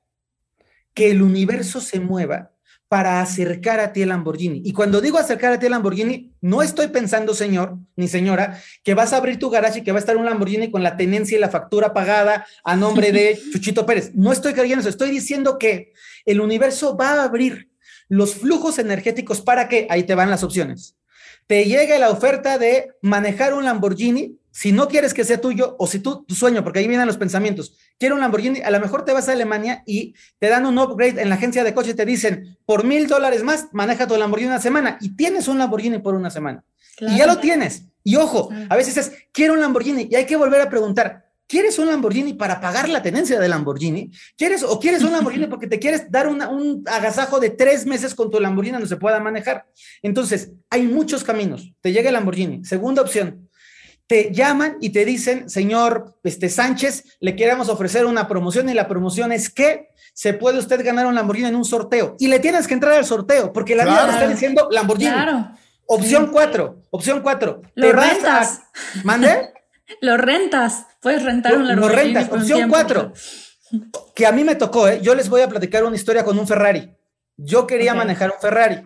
[0.94, 2.52] que el universo se mueva
[2.88, 4.62] para acercar a ti el Lamborghini.
[4.64, 8.94] Y cuando digo acercar a ti el Lamborghini, no estoy pensando, señor ni señora, que
[8.94, 11.36] vas a abrir tu garage y que va a estar un Lamborghini con la tenencia
[11.36, 14.12] y la factura pagada a nombre de Chuchito Pérez.
[14.14, 15.92] No estoy creyendo eso, estoy diciendo que
[16.26, 17.70] el universo va a abrir
[18.08, 20.96] los flujos energéticos para que, ahí te van las opciones,
[21.46, 25.86] te llegue la oferta de manejar un Lamborghini, si no quieres que sea tuyo o
[25.86, 29.04] si tú, tu sueño, porque ahí vienen los pensamientos, quiero un Lamborghini, a lo mejor
[29.04, 32.06] te vas a Alemania y te dan un upgrade en la agencia de coche, te
[32.06, 36.14] dicen, por mil dólares más, maneja tu Lamborghini una semana y tienes un Lamborghini por
[36.14, 36.64] una semana.
[36.98, 37.84] Y ya lo tienes.
[38.02, 41.78] Y ojo, a veces es, quiero un Lamborghini y hay que volver a preguntar, ¿Quieres
[41.78, 44.10] un Lamborghini para pagar la tenencia de Lamborghini?
[44.36, 48.30] ¿Quieres o quieres un Lamborghini porque te quieres dar un agasajo de tres meses con
[48.30, 49.66] tu Lamborghini no se pueda manejar?
[50.02, 51.72] Entonces, hay muchos caminos.
[51.80, 52.64] Te llega el Lamborghini.
[52.64, 53.48] Segunda opción,
[54.06, 58.88] te llaman y te dicen, señor este, Sánchez, le queremos ofrecer una promoción y la
[58.88, 62.66] promoción es que se puede usted ganar un Lamborghini en un sorteo y le tienes
[62.66, 65.12] que entrar al sorteo porque la vida te está diciendo Lamborghini.
[65.12, 65.50] Claro.
[65.88, 67.62] Opción 4, opción 4.
[67.74, 68.62] Lo rentas.
[69.04, 69.52] ¿Mande?
[70.00, 70.86] Lo rentas.
[71.00, 72.12] Puedes rentar un Lamborghini.
[72.12, 72.32] Lo rentas.
[72.32, 73.12] Opción 4.
[74.14, 75.00] Que a mí me tocó, ¿eh?
[75.02, 76.90] Yo les voy a platicar una historia con un Ferrari.
[77.36, 78.82] Yo quería manejar un Ferrari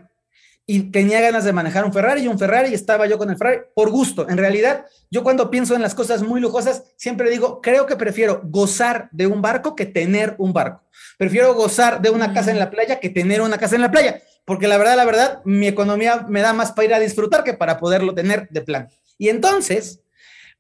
[0.67, 3.37] y tenía ganas de manejar un Ferrari y un Ferrari y estaba yo con el
[3.37, 4.29] Ferrari por gusto.
[4.29, 8.41] En realidad, yo cuando pienso en las cosas muy lujosas, siempre digo, creo que prefiero
[8.45, 10.85] gozar de un barco que tener un barco.
[11.19, 14.23] Prefiero gozar de una casa en la playa que tener una casa en la playa,
[14.45, 17.55] porque la verdad, la verdad, mi economía me da más para ir a disfrutar que
[17.55, 18.89] para poderlo tener de plan.
[19.19, 20.01] Y entonces,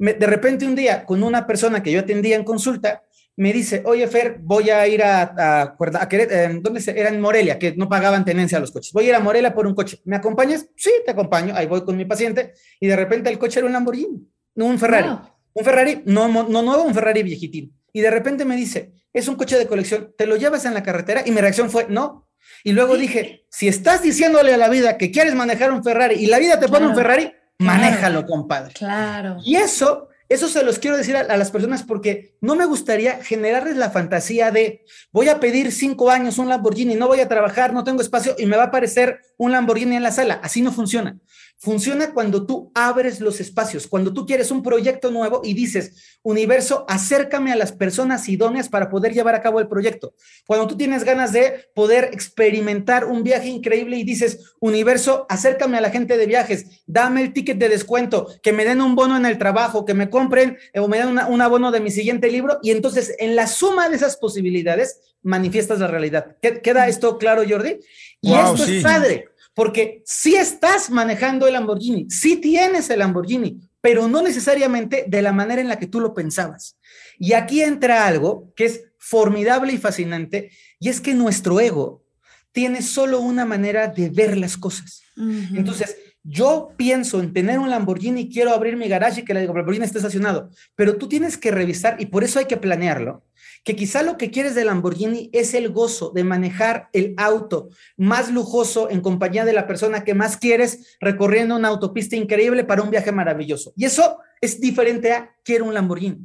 [0.01, 3.03] de repente un día, con una persona que yo atendía en consulta,
[3.37, 6.99] me dice, oye Fer, voy a ir a, a, a eh, ¿dónde se?
[6.99, 8.93] Era en Morelia, que no pagaban tenencia a los coches.
[8.93, 10.01] Voy a ir a Morelia por un coche.
[10.05, 10.67] ¿Me acompañas?
[10.77, 11.55] Sí, te acompaño.
[11.55, 14.79] Ahí voy con mi paciente y de repente el coche era un Lamborghini, no un
[14.79, 15.09] Ferrari.
[15.53, 17.75] Un Ferrari, no, no nuevo, un Ferrari viejitín.
[17.93, 20.83] Y de repente me dice, es un coche de colección, ¿te lo llevas en la
[20.83, 21.23] carretera?
[21.25, 22.29] Y mi reacción fue, no.
[22.63, 26.27] Y luego dije, si estás diciéndole a la vida que quieres manejar un Ferrari y
[26.27, 28.75] la vida te pone un Ferrari, manéjalo, compadre.
[28.75, 29.39] Claro.
[29.45, 33.77] Y eso eso se los quiero decir a, las personas porque no me gustaría generarles
[33.77, 37.83] la fantasía de voy a pedir cinco años un Lamborghini, no voy a trabajar, no
[37.83, 40.39] tengo espacio y me va a aparecer un Lamborghini en la sala.
[40.41, 41.19] Así no funciona.
[41.63, 46.87] Funciona cuando tú abres los espacios, cuando tú quieres un proyecto nuevo y dices, universo,
[46.89, 50.15] acércame a las personas idóneas para poder llevar a cabo el proyecto.
[50.47, 55.83] Cuando tú tienes ganas de poder experimentar un viaje increíble y dices, universo, acércame a
[55.83, 59.27] la gente de viajes, dame el ticket de descuento, que me den un bono en
[59.27, 62.59] el trabajo, que me compren o me den un abono de mi siguiente libro.
[62.63, 66.39] Y entonces, en la suma de esas posibilidades, manifiestas la realidad.
[66.41, 67.81] ¿Queda esto claro, Jordi?
[68.23, 74.09] Y esto es padre porque si estás manejando el Lamborghini, si tienes el Lamborghini, pero
[74.09, 76.77] no necesariamente de la manera en la que tú lo pensabas.
[77.19, 82.05] Y aquí entra algo que es formidable y fascinante, y es que nuestro ego
[82.53, 85.03] tiene solo una manera de ver las cosas.
[85.17, 89.85] Entonces, yo pienso en tener un Lamborghini, quiero abrir mi garaje y que el Lamborghini
[89.85, 93.25] esté estacionado, pero tú tienes que revisar, y por eso hay que planearlo,
[93.65, 98.31] que quizá lo que quieres de Lamborghini es el gozo de manejar el auto más
[98.31, 102.91] lujoso en compañía de la persona que más quieres, recorriendo una autopista increíble para un
[102.91, 103.73] viaje maravilloso.
[103.77, 106.19] Y eso es diferente a quiero un Lamborghini.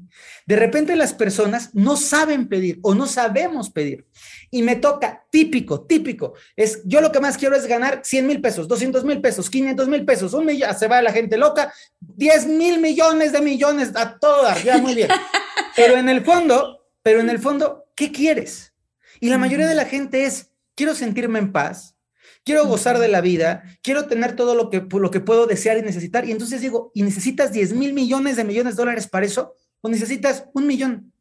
[0.45, 4.05] De repente las personas no saben pedir o no sabemos pedir.
[4.51, 8.41] Y me toca, típico, típico, es yo lo que más quiero es ganar 100 mil
[8.41, 12.47] pesos, 200 mil pesos, 500 mil pesos, un millón, se va la gente loca, 10
[12.47, 15.09] mil millones de millones a todas, ya muy bien.
[15.75, 18.73] Pero en el fondo, pero en el fondo, ¿qué quieres?
[19.19, 21.94] Y la mayoría de la gente es, quiero sentirme en paz,
[22.45, 25.81] quiero gozar de la vida, quiero tener todo lo que, lo que puedo desear y
[25.81, 26.25] necesitar.
[26.25, 29.55] Y entonces digo, ¿y necesitas 10 mil millones de millones de dólares para eso?
[29.81, 31.11] ¿O necesitas un millón?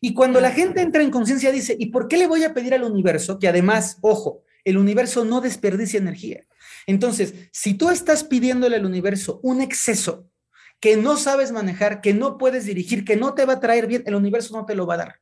[0.00, 2.74] Y cuando la gente entra en conciencia dice, ¿y por qué le voy a pedir
[2.74, 3.38] al universo?
[3.38, 6.44] Que además, ojo, el universo no desperdicia energía.
[6.86, 10.28] Entonces, si tú estás pidiéndole al universo un exceso,
[10.78, 14.04] que no sabes manejar, que no puedes dirigir, que no te va a traer bien,
[14.06, 15.20] el universo no te lo va a dar.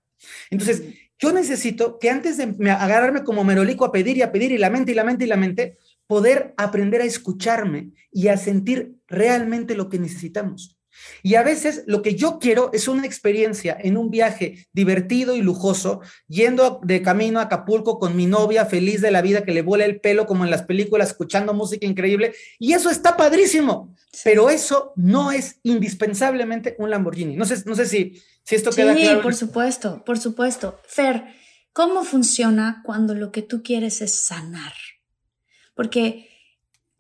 [0.51, 0.83] Entonces,
[1.25, 4.69] yo necesito que antes de agarrarme como merolico a pedir y a pedir y la
[4.69, 9.75] mente y la mente y la mente, poder aprender a escucharme y a sentir realmente
[9.75, 10.77] lo que necesitamos.
[11.23, 15.41] Y a veces lo que yo quiero es una experiencia en un viaje divertido y
[15.41, 19.63] lujoso, yendo de camino a Acapulco con mi novia feliz de la vida que le
[19.63, 22.35] vuela el pelo como en las películas, escuchando música increíble.
[22.59, 27.35] Y eso está padrísimo, pero eso no es indispensablemente un Lamborghini.
[27.35, 29.19] No sé, no sé si, si esto queda claro.
[29.19, 30.81] Sí, por supuesto, por supuesto.
[30.87, 31.25] Fer,
[31.73, 34.73] ¿cómo funciona cuando lo que tú quieres es sanar?
[35.75, 36.29] Porque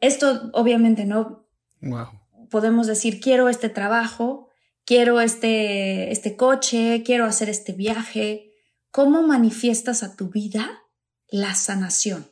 [0.00, 1.46] esto obviamente no...
[1.80, 2.24] Wow
[2.54, 4.48] podemos decir, quiero este trabajo,
[4.84, 8.52] quiero este, este coche, quiero hacer este viaje.
[8.92, 10.84] ¿Cómo manifiestas a tu vida
[11.28, 12.30] la sanación?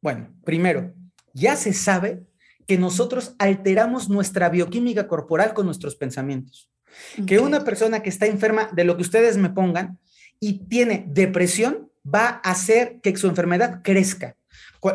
[0.00, 0.92] Bueno, primero,
[1.32, 2.26] ya se sabe
[2.66, 6.68] que nosotros alteramos nuestra bioquímica corporal con nuestros pensamientos.
[7.26, 9.98] Que una persona que está enferma de lo que ustedes me pongan
[10.40, 14.36] y tiene depresión va a hacer que su enfermedad crezca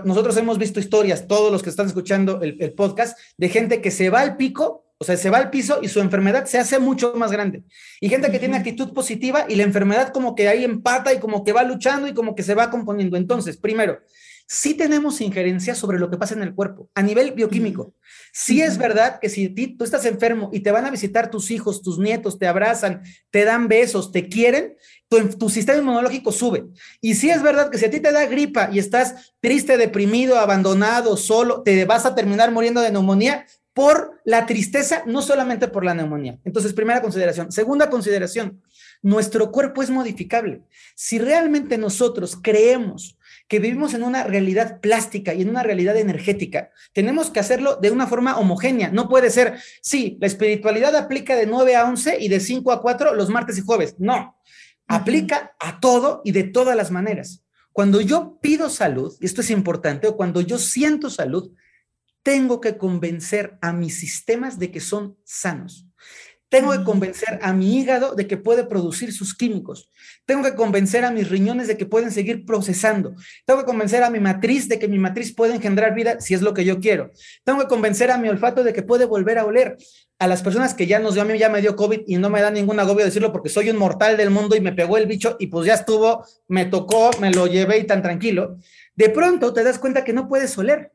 [0.04, 4.10] nosotros hemos visto historias, todos los que están escuchando el, podcast, de gente que se
[4.10, 7.14] va al pico, o sea, se va al piso y su enfermedad se hace mucho
[7.16, 7.64] más grande.
[8.02, 11.44] Y gente que tiene actitud positiva y la enfermedad como que ahí empata y como
[11.44, 13.16] que va luchando y como que se va componiendo.
[13.16, 14.00] Entonces, primero,
[14.48, 17.94] sí tenemos injerencia sobre lo que pasa en el cuerpo a nivel bioquímico.
[18.32, 21.82] Sí es verdad que si tú estás enfermo y te van a visitar tus hijos,
[21.82, 24.78] tus nietos, te abrazan, te dan besos, te quieren,
[25.10, 26.66] tu, sistema inmunológico sube.
[27.02, 30.40] Y sí es verdad que si a ti te da gripa y estás triste, deprimido,
[30.40, 33.46] abandonado, solo, te vas a terminar muriendo de neumonía,
[33.78, 36.40] por la tristeza, no solamente por la neumonía.
[36.44, 37.52] Entonces, primera consideración.
[37.52, 38.64] Segunda consideración,
[39.04, 40.64] nuestro cuerpo es modificable.
[40.96, 43.17] Si realmente nosotros creemos
[43.48, 47.92] que vivimos en una realidad plástica y en una realidad energética, tenemos que hacerlo de
[47.92, 48.90] una forma homogénea.
[48.90, 52.82] No puede ser, sí, la espiritualidad aplica de 9 a 11 y de 5 a
[52.82, 53.96] 4 los martes y jueves.
[54.00, 54.38] No,
[54.88, 57.44] aplica a todo y de todas las maneras.
[57.72, 61.52] Cuando yo pido salud, y esto es importante, o cuando yo siento salud,
[62.24, 65.87] tengo que convencer a mis sistemas de que son sanos.
[66.50, 69.92] Tengo que convencer a mi hígado de que puede producir sus químicos.
[70.26, 73.16] Tengo que convencer a mis riñones de que pueden seguir procesando.
[73.46, 76.42] Tengo que convencer a mi matriz de que mi matriz puede engendrar vida si es
[76.42, 77.12] lo que yo quiero.
[77.44, 79.78] Tengo que convencer a mi olfato de que puede volver a oler.
[80.20, 82.30] A las personas que ya nos dio, a mí ya me dio COVID y no
[82.30, 85.06] me da ningún agobio decirlo porque soy un mortal del mundo y me pegó el
[85.06, 88.58] bicho y pues ya estuvo, me tocó, me lo llevé y tan tranquilo.
[88.96, 90.92] De pronto te das cuenta que no puedes oler.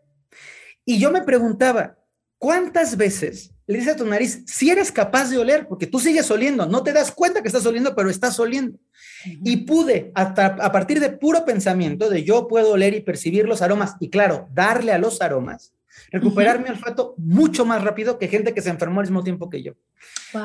[0.84, 1.98] Y yo me preguntaba,
[2.38, 6.31] ¿cuántas veces le dice a tu nariz, si eres capaz de oler, porque tú sigues
[6.31, 8.79] oliendo, no te das cuenta que estás oliendo, pero estás oliendo.
[9.25, 13.63] Y pude, hasta a partir de puro pensamiento de yo puedo oler y percibir los
[13.63, 15.75] aromas, y claro, darle a los aromas,
[16.11, 19.63] recuperar mi olfato mucho más rápido que gente que se enfermó al mismo tiempo que
[19.63, 19.75] yo.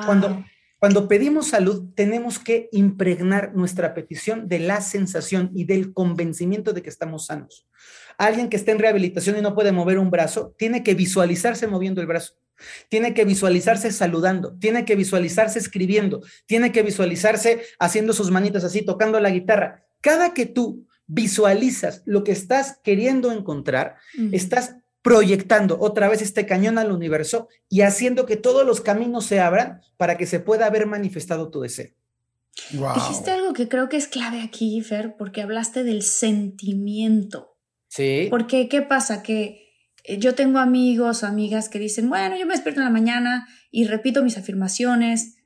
[0.06, 0.46] Cuando,
[0.78, 6.84] cuando pedimos salud, tenemos que impregnar nuestra petición de la sensación y del convencimiento de
[6.84, 7.66] que estamos sanos.
[8.20, 12.02] Alguien que está en rehabilitación y no puede mover un brazo, tiene que visualizarse moviendo
[12.02, 12.36] el brazo
[12.90, 18.82] tiene que visualizarse saludando, tiene que visualizarse escribiendo, tiene que visualizarse haciendo sus manitas así,
[18.82, 19.86] tocando la guitarra.
[20.02, 23.96] Cada que tú visualizas lo que estás queriendo encontrar,
[24.32, 29.40] estás proyectando otra vez este cañón al universo y haciendo que todos los caminos se
[29.40, 31.92] abran para que se pueda haber manifestado tu deseo.
[32.72, 37.56] Dijiste algo que creo que es clave aquí, Fer, porque hablaste del sentimiento.
[37.88, 38.28] Sí.
[38.30, 39.24] Porque, ¿qué pasa?
[39.24, 39.67] Que
[40.08, 43.86] yo tengo amigos o amigas que dicen, bueno, yo me despierto en la mañana y
[43.86, 45.38] repito mis afirmaciones,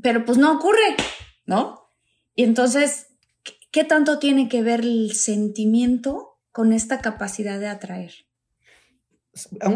[0.00, 0.96] pero pues no ocurre,
[1.44, 1.90] ¿no?
[2.34, 3.08] Y entonces,
[3.70, 8.12] ¿qué tanto tiene que ver el sentimiento con esta capacidad de atraer?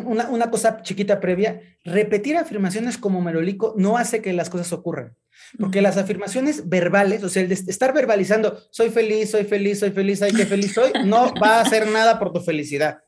[0.06, 5.16] Una, una cosa chiquita previa, repetir afirmaciones como merolico no hace que las cosas ocurran.
[5.58, 9.90] Porque las afirmaciones verbales, o sea, el de estar verbalizando, soy feliz, soy feliz, soy
[9.90, 12.98] feliz, ay, qué feliz soy, no va a hacer nada por tu felicidad.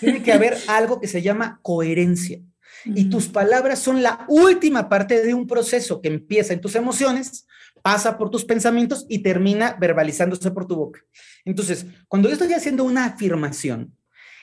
[0.00, 2.40] Tiene que haber algo que se llama coherencia.
[2.86, 7.46] Y tus palabras son la última parte de un proceso que empieza en tus emociones,
[7.82, 11.00] pasa por tus pensamientos y termina verbalizándose por tu boca.
[11.44, 13.94] Entonces, cuando yo estoy haciendo una afirmación,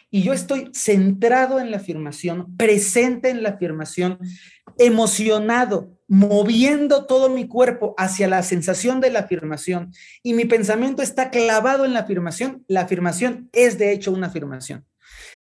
[0.09, 4.17] y yo estoy centrado en la afirmación, presente en la afirmación,
[4.77, 9.91] emocionado, moviendo todo mi cuerpo hacia la sensación de la afirmación
[10.23, 14.85] y mi pensamiento está clavado en la afirmación, la afirmación es de hecho una afirmación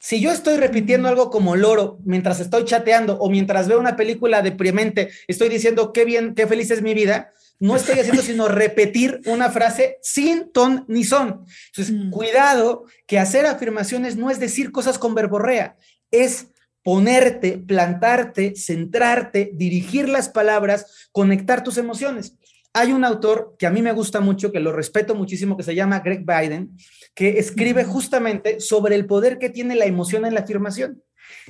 [0.00, 4.42] Si yo estoy repitiendo algo como loro mientras estoy chateando o mientras veo una película
[4.42, 9.20] deprimente, estoy diciendo qué bien, qué feliz es mi vida, no estoy haciendo sino repetir
[9.26, 11.44] una frase sin ton ni son.
[11.66, 12.10] Entonces, mm.
[12.10, 15.76] cuidado que hacer afirmaciones no es decir cosas con verborrea,
[16.10, 16.48] es
[16.82, 22.34] ponerte, plantarte, centrarte, dirigir las palabras, conectar tus emociones.
[22.72, 25.74] Hay un autor que a mí me gusta mucho, que lo respeto muchísimo, que se
[25.74, 26.76] llama Greg Biden,
[27.14, 31.02] que escribe justamente sobre el poder que tiene la emoción en la afirmación.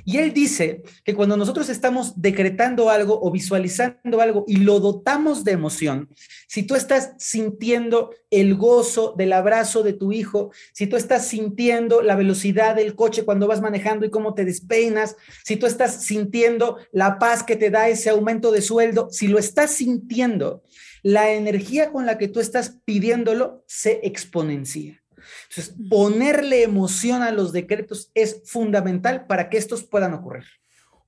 [0.04, 5.44] Y él dice que cuando nosotros estamos decretando algo o visualizando algo y lo dotamos
[5.44, 6.08] de emoción,
[6.48, 12.02] si tú estás sintiendo el gozo del abrazo de tu hijo, si tú estás sintiendo
[12.02, 16.78] la velocidad del coche cuando vas manejando y cómo te despeinas, si tú estás sintiendo
[16.92, 20.62] la paz que te da ese aumento de sueldo, si lo estás sintiendo,
[21.02, 25.02] la energía con la que tú estás pidiéndolo se exponencia.
[25.48, 30.44] Entonces, ponerle emoción a los decretos es fundamental para que estos puedan ocurrir.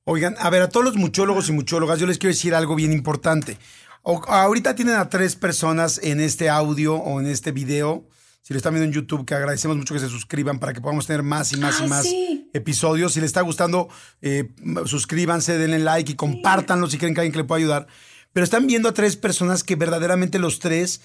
[0.05, 2.93] Oigan, a ver, a todos los muchólogos y muchólogas, yo les quiero decir algo bien
[2.93, 3.57] importante.
[4.03, 8.09] ahorita tienen a tres personas en este audio o en este video.
[8.43, 11.07] Si lo están viendo en YouTube, que agradecemos mucho que se suscriban para que podamos
[11.07, 12.09] tener más y más y más
[12.53, 13.13] episodios.
[13.13, 13.89] Si les está gustando,
[14.21, 14.51] eh,
[14.85, 17.87] suscríbanse, denle like y compártanlo si creen que alguien que le pueda ayudar.
[18.33, 21.01] Pero están viendo a tres personas que verdaderamente los tres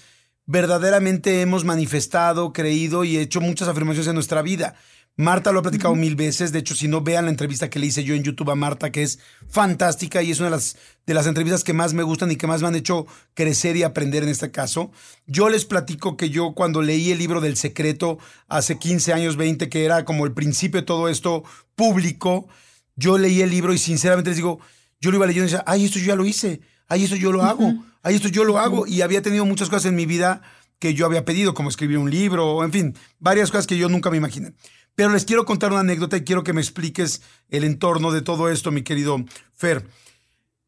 [0.48, 4.76] verdaderamente hemos manifestado, creído y hecho muchas afirmaciones en nuestra vida.
[5.14, 6.52] Marta lo ha platicado mil veces.
[6.52, 8.92] De hecho, si no vean la entrevista que le hice yo en YouTube a Marta,
[8.92, 9.18] que es
[9.48, 10.76] fantástica y es una de las,
[11.06, 13.82] de las entrevistas que más me gustan y que más me han hecho crecer y
[13.82, 14.92] aprender en este caso.
[15.26, 19.68] Yo les platico que yo cuando leí el libro del secreto hace 15 años, 20,
[19.68, 21.42] que era como el principio de todo esto
[21.74, 22.46] público,
[22.94, 24.60] yo leí el libro y sinceramente les digo,
[25.00, 27.32] yo lo iba leyendo y decía, ay, esto yo ya lo hice, ay, esto yo
[27.32, 27.72] lo hago,
[28.02, 28.86] ay, esto yo lo hago.
[28.86, 30.42] Y había tenido muchas cosas en mi vida
[30.78, 34.10] que yo había pedido, como escribir un libro, en fin, varias cosas que yo nunca
[34.10, 34.54] me imaginé.
[34.94, 38.48] Pero les quiero contar una anécdota y quiero que me expliques el entorno de todo
[38.48, 39.24] esto, mi querido
[39.54, 39.86] Fer.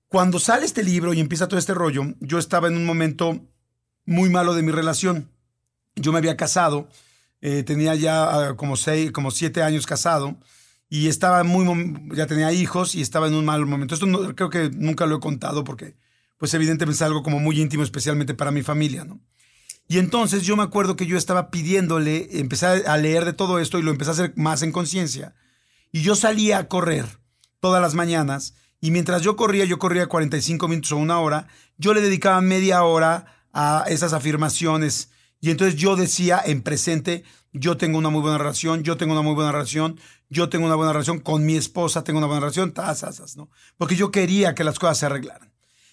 [0.09, 3.41] Cuando sale este libro y empieza todo este rollo, yo estaba en un momento
[4.05, 5.31] muy malo de mi relación.
[5.95, 6.89] Yo me había casado,
[7.41, 10.37] eh, tenía ya ah, como seis, como siete años casado
[10.89, 13.95] y estaba muy, ya tenía hijos y estaba en un mal momento.
[13.95, 15.95] Esto no, creo que nunca lo he contado porque,
[16.41, 19.20] pues evidentemente es algo como muy íntimo, especialmente para mi familia, ¿no?
[19.86, 23.78] Y entonces yo me acuerdo que yo estaba pidiéndole, empecé a leer de todo esto
[23.78, 25.34] y lo empecé a hacer más en conciencia.
[25.93, 27.05] Y yo salía a correr
[27.61, 31.93] todas las mañanas y mientras yo corría, yo corría 45 minutos o una hora, yo
[31.93, 35.11] le dedicaba media hora a esas afirmaciones.
[35.41, 39.22] Y entonces yo decía en presente, yo tengo una muy buena relación, yo tengo una
[39.22, 42.72] muy buena relación, yo tengo una buena relación con mi esposa, tengo una buena relación,
[42.72, 43.51] tasas, ¿no?
[43.76, 45.49] Porque yo quería que las cosas se arreglaran.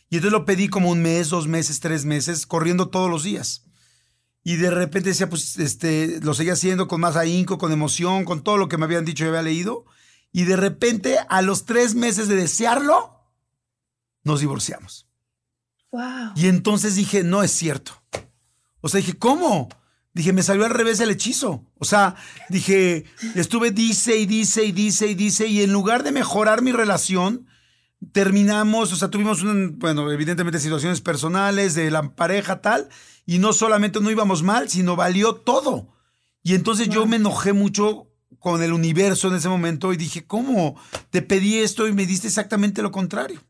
[0.09, 3.67] Y entonces lo pedí como un mes, dos meses, tres meses, corriendo todos los días
[4.47, 8.43] y de repente decía, pues, este, lo seguía haciendo con más ahínco, con emoción, con
[8.43, 9.83] todo lo que me habían dicho y había leído.
[10.31, 13.25] Y de repente, a los tres meses de desearlo,
[14.23, 15.05] nos divorciamos.
[15.91, 16.31] Wow.
[16.37, 18.01] Y entonces dije, no es cierto.
[18.79, 19.67] O sea, dije, ¿cómo?
[20.13, 21.65] Dije, me salió al revés el hechizo.
[21.77, 22.15] O sea,
[22.47, 23.03] dije,
[23.35, 27.47] estuve dice y dice y dice y dice, y en lugar de mejorar mi relación,
[28.11, 32.89] terminamos, o sea, tuvimos, un, bueno, evidentemente situaciones personales de la pareja tal,
[33.25, 35.93] y no solamente no íbamos mal, sino valió todo.
[36.43, 38.07] Y entonces yo me enojé mucho
[38.39, 40.79] con el universo en ese momento y dije, ¿cómo?
[41.09, 43.43] Te pedí esto y me diste exactamente lo contrario.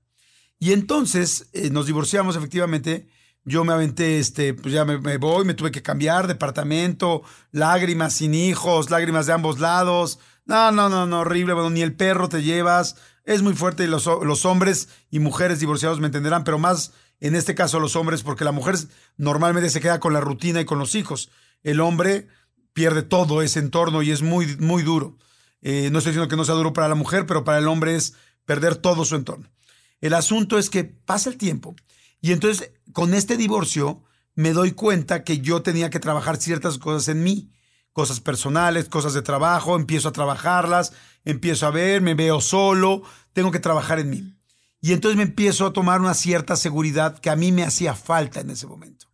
[0.59, 3.07] Y entonces eh, nos divorciamos efectivamente.
[3.43, 7.21] Yo me aventé, este, pues ya me, me, voy, me tuve que cambiar departamento,
[7.51, 10.19] lágrimas sin hijos, lágrimas de ambos lados.
[10.45, 11.53] No, no, no, no, horrible.
[11.53, 12.95] Bueno, ni el perro te llevas.
[13.27, 17.35] Es muy fuerte y los, los hombres y mujeres divorciados me entenderán, pero más en
[17.35, 18.77] este caso los hombres, porque la mujer
[19.17, 21.29] normalmente se queda con la rutina y con los hijos.
[21.61, 22.29] El hombre
[22.71, 25.17] pierde todo ese entorno y es muy, muy duro.
[25.61, 27.95] Eh, no estoy diciendo que no sea duro para la mujer, pero para el hombre
[27.95, 28.13] es
[28.45, 29.51] perder todo su entorno.
[29.99, 31.75] El asunto es que pasa el tiempo
[32.21, 34.05] y entonces con este divorcio
[34.35, 37.51] me doy cuenta que yo tenía que trabajar ciertas cosas en mí,
[37.97, 40.93] cosas personales, cosas de trabajo, empiezo a trabajarlas,
[41.25, 43.01] empiezo a ver, me veo solo,
[43.33, 44.37] tengo que trabajar en mí.
[44.81, 48.39] Y entonces me empiezo a tomar una cierta seguridad que a mí me hacía falta
[48.39, 49.07] en ese momento.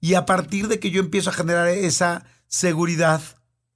[0.00, 3.20] Y a partir de que yo empiezo a generar esa seguridad,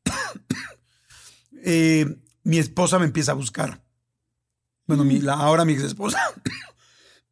[1.65, 2.07] eh,
[2.45, 3.83] mi esposa me empieza a buscar.
[4.87, 6.21] Bueno, mi, ahora mi ex esposa.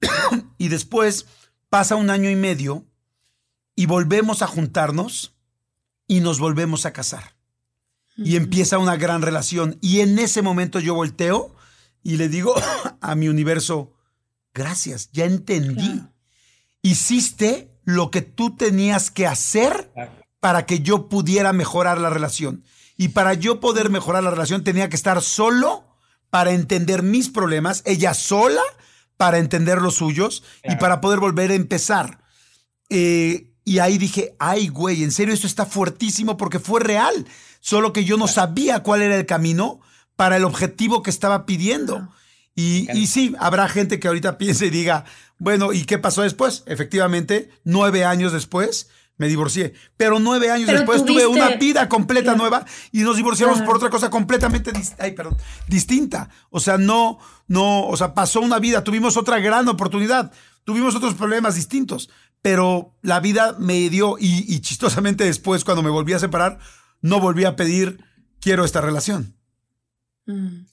[0.59, 1.27] y después
[1.69, 2.89] pasa un año y medio
[3.77, 5.37] y volvemos a juntarnos
[6.11, 7.37] y nos volvemos a casar.
[8.17, 9.79] Y empieza una gran relación.
[9.81, 11.55] Y en ese momento yo volteo
[12.03, 12.53] y le digo
[13.01, 13.93] a mi universo,
[14.53, 16.03] gracias, ya entendí.
[16.83, 19.93] Hiciste lo que tú tenías que hacer
[20.41, 22.65] para que yo pudiera mejorar la relación.
[22.97, 25.85] Y para yo poder mejorar la relación tenía que estar solo
[26.29, 28.63] para entender mis problemas, ella sola
[29.17, 32.25] para entender los suyos y para poder volver a empezar.
[32.89, 37.25] Eh, y ahí dije, ay, güey, en serio, esto está fuertísimo porque fue real.
[37.61, 39.81] Solo que yo no sabía cuál era el camino
[40.17, 42.09] para el objetivo que estaba pidiendo.
[42.57, 45.05] Y, sí, habrá gente que ahorita piense y diga,
[45.39, 46.65] bueno, ¿y qué pasó después?
[46.67, 49.75] Efectivamente, nueve años después me divorcié.
[49.97, 54.11] Pero nueve años después tuve una vida completa nueva y nos divorciamos por otra cosa
[54.11, 55.37] completamente ay, perdón,
[55.69, 56.29] distinta.
[56.51, 60.33] O sea, no, no, o sea, pasó una vida, tuvimos otra gran oportunidad,
[60.65, 62.11] tuvimos otros problemas distintos,
[62.43, 66.59] pero la vida me dio y, chistosamente después, cuando me volví a separar,
[67.01, 68.05] no volví a pedir,
[68.41, 69.37] quiero esta relación.
[70.27, 70.65] Mm.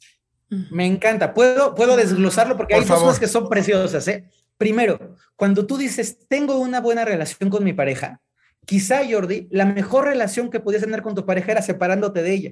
[0.71, 1.33] Me encanta.
[1.33, 4.07] Puedo, puedo desglosarlo porque hay dos cosas que son preciosas.
[4.07, 4.29] ¿eh?
[4.57, 8.21] Primero, cuando tú dices, tengo una buena relación con mi pareja,
[8.67, 12.51] Quizá, Jordi, la mejor relación que podías tener con tu pareja era separándote de ella.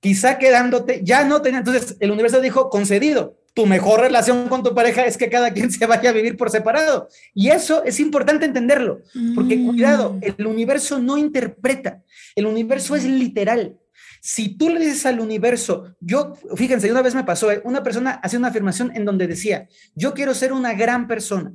[0.00, 1.58] Quizá quedándote, ya no tenía.
[1.58, 5.70] Entonces, el universo dijo, concedido, tu mejor relación con tu pareja es que cada quien
[5.72, 7.08] se vaya a vivir por separado.
[7.32, 9.00] Y eso es importante entenderlo,
[9.34, 9.66] porque Mm.
[9.66, 12.02] cuidado, el universo no interpreta,
[12.34, 13.78] el universo es literal.
[14.20, 18.10] Si tú le dices al universo, yo, fíjense, una vez me pasó, eh, una persona
[18.22, 21.54] hacía una afirmación en donde decía, yo quiero ser una gran persona.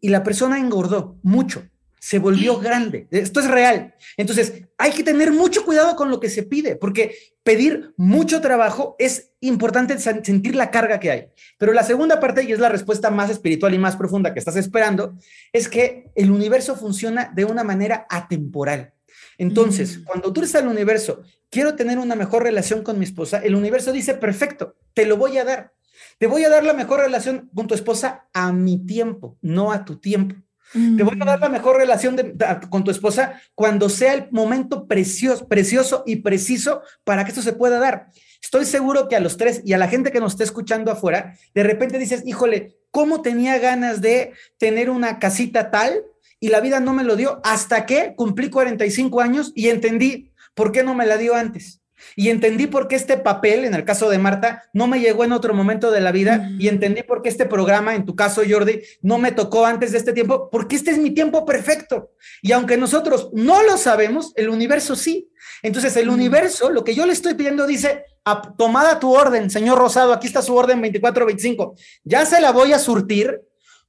[0.00, 1.68] Y la persona engordó mucho,
[2.08, 3.08] se volvió grande.
[3.10, 3.94] Esto es real.
[4.16, 8.94] Entonces, hay que tener mucho cuidado con lo que se pide, porque pedir mucho trabajo
[9.00, 11.28] es importante sen- sentir la carga que hay.
[11.58, 14.54] Pero la segunda parte, y es la respuesta más espiritual y más profunda que estás
[14.54, 15.16] esperando,
[15.52, 18.92] es que el universo funciona de una manera atemporal.
[19.36, 20.04] Entonces, Mm.
[20.04, 23.90] cuando tú dices al universo, quiero tener una mejor relación con mi esposa, el universo
[23.92, 25.72] dice, perfecto, te lo voy a dar.
[26.18, 29.84] Te voy a dar la mejor relación con tu esposa a mi tiempo, no a
[29.84, 30.36] tu tiempo.
[30.96, 34.28] Te voy a dar la mejor relación de- da- con tu esposa cuando sea el
[34.30, 38.08] momento precioso, precioso y preciso para que esto se pueda dar.
[38.42, 41.34] Estoy seguro que a los tres y a la gente que nos esté escuchando afuera,
[41.54, 46.04] de repente dices, híjole, ¿cómo tenía ganas de tener una casita tal
[46.38, 50.70] y la vida no me lo dio hasta que cumplí 45 años y entendí por
[50.72, 51.80] qué no me la dio antes?
[52.14, 55.32] Y entendí por qué este papel, en el caso de Marta, no me llegó en
[55.32, 56.50] otro momento de la vida.
[56.58, 59.98] Y entendí por qué este programa, en tu caso, Jordi, no me tocó antes de
[59.98, 62.10] este tiempo, porque este es mi tiempo perfecto.
[62.42, 65.30] Y aunque nosotros no lo sabemos, el universo sí.
[65.62, 69.78] Entonces, el universo, lo que yo le estoy pidiendo, dice, "A- tomada tu orden, señor
[69.78, 71.74] Rosado, aquí está su orden 2425.
[72.04, 73.40] Ya se la voy a surtir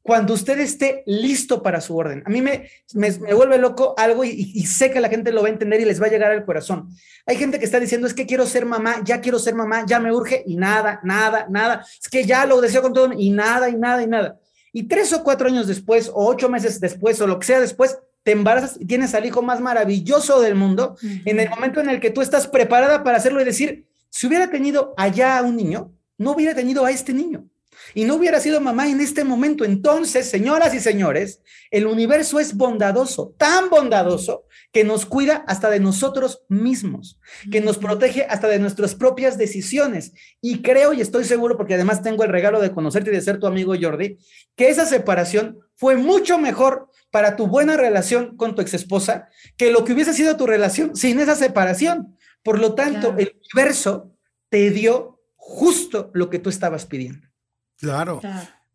[0.08, 2.24] cuando usted esté listo para su orden.
[2.26, 5.42] A mí me, me, me vuelve loco algo y, y sé que la gente lo
[5.42, 6.88] va a entender y les va a llegar al corazón.
[7.26, 10.00] Hay gente que está diciendo, es que quiero ser mamá, ya quiero ser mamá, ya
[10.00, 11.86] me urge y nada, nada, nada.
[12.02, 14.40] Es que ya lo deseo con todo y nada, y nada, y nada.
[14.72, 18.00] Y tres o cuatro años después, o ocho meses después, o lo que sea después,
[18.24, 22.00] te embarazas y tienes al hijo más maravilloso del mundo en el momento en el
[22.00, 25.92] que tú estás preparada para hacerlo y decir, si hubiera tenido allá a un niño,
[26.18, 27.50] no hubiera tenido a este niño.
[27.94, 29.66] Y no hubiera sido mamá en este momento.
[29.66, 35.80] Entonces, señoras y señores, el universo es bondadoso, tan bondadoso que nos cuida hasta de
[35.80, 37.20] nosotros mismos,
[37.52, 40.14] que nos protege hasta de nuestras propias decisiones.
[40.42, 43.40] Y creo y estoy seguro, porque además tengo el regalo de conocerte y de ser
[43.40, 44.18] tu amigo Jordi,
[44.56, 49.84] que esa separación fue mucho mejor para tu buena relación con tu exesposa que lo
[49.86, 52.18] que hubiese sido tu relación sin esa separación.
[52.44, 53.18] Por lo tanto, Claro.
[53.20, 54.14] el universo
[54.50, 57.27] te dio justo lo que tú estabas pidiendo.
[57.80, 58.22] Claro.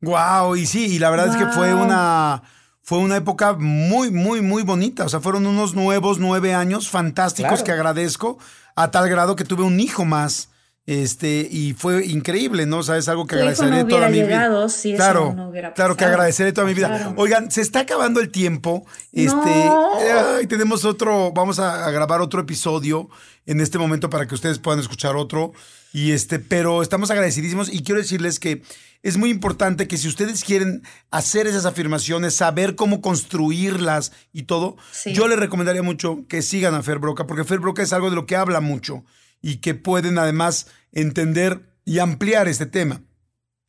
[0.00, 2.42] Wow, y sí, y la verdad es que fue una
[2.84, 5.05] fue una época muy, muy, muy bonita.
[5.05, 7.64] O sea, fueron unos nuevos nueve años fantásticos Claro.
[7.64, 8.38] que agradezco
[8.74, 10.48] a tal grado que tuve un hijo más.
[10.84, 12.78] Este, y fue increíble, ¿no?
[12.78, 14.68] O sea, es algo que Tu hijo agradeceré no toda mi llegado vida.
[14.68, 16.88] si eso claro, no hubiera claro que agradeceré toda mi vida.
[16.88, 17.14] Claro.
[17.18, 18.84] Oigan, se está acabando el tiempo.
[19.12, 19.32] Este,
[19.64, 19.90] No.
[20.38, 23.09] ay, tenemos otro, vamos a, a grabar otro episodio
[23.46, 25.53] en este momento para que ustedes puedan escuchar otro.
[25.93, 28.62] Y este, pero estamos agradecidísimos y quiero decirles que
[29.03, 34.76] es muy importante que si ustedes quieren hacer esas afirmaciones, saber cómo construirlas y todo,
[34.93, 35.12] Sí.
[35.12, 38.16] yo les recomendaría mucho que sigan a Fer Broca, porque Fer Broca es algo de
[38.16, 39.05] lo que habla mucho
[39.43, 43.03] y que pueden además entender y ampliar este tema.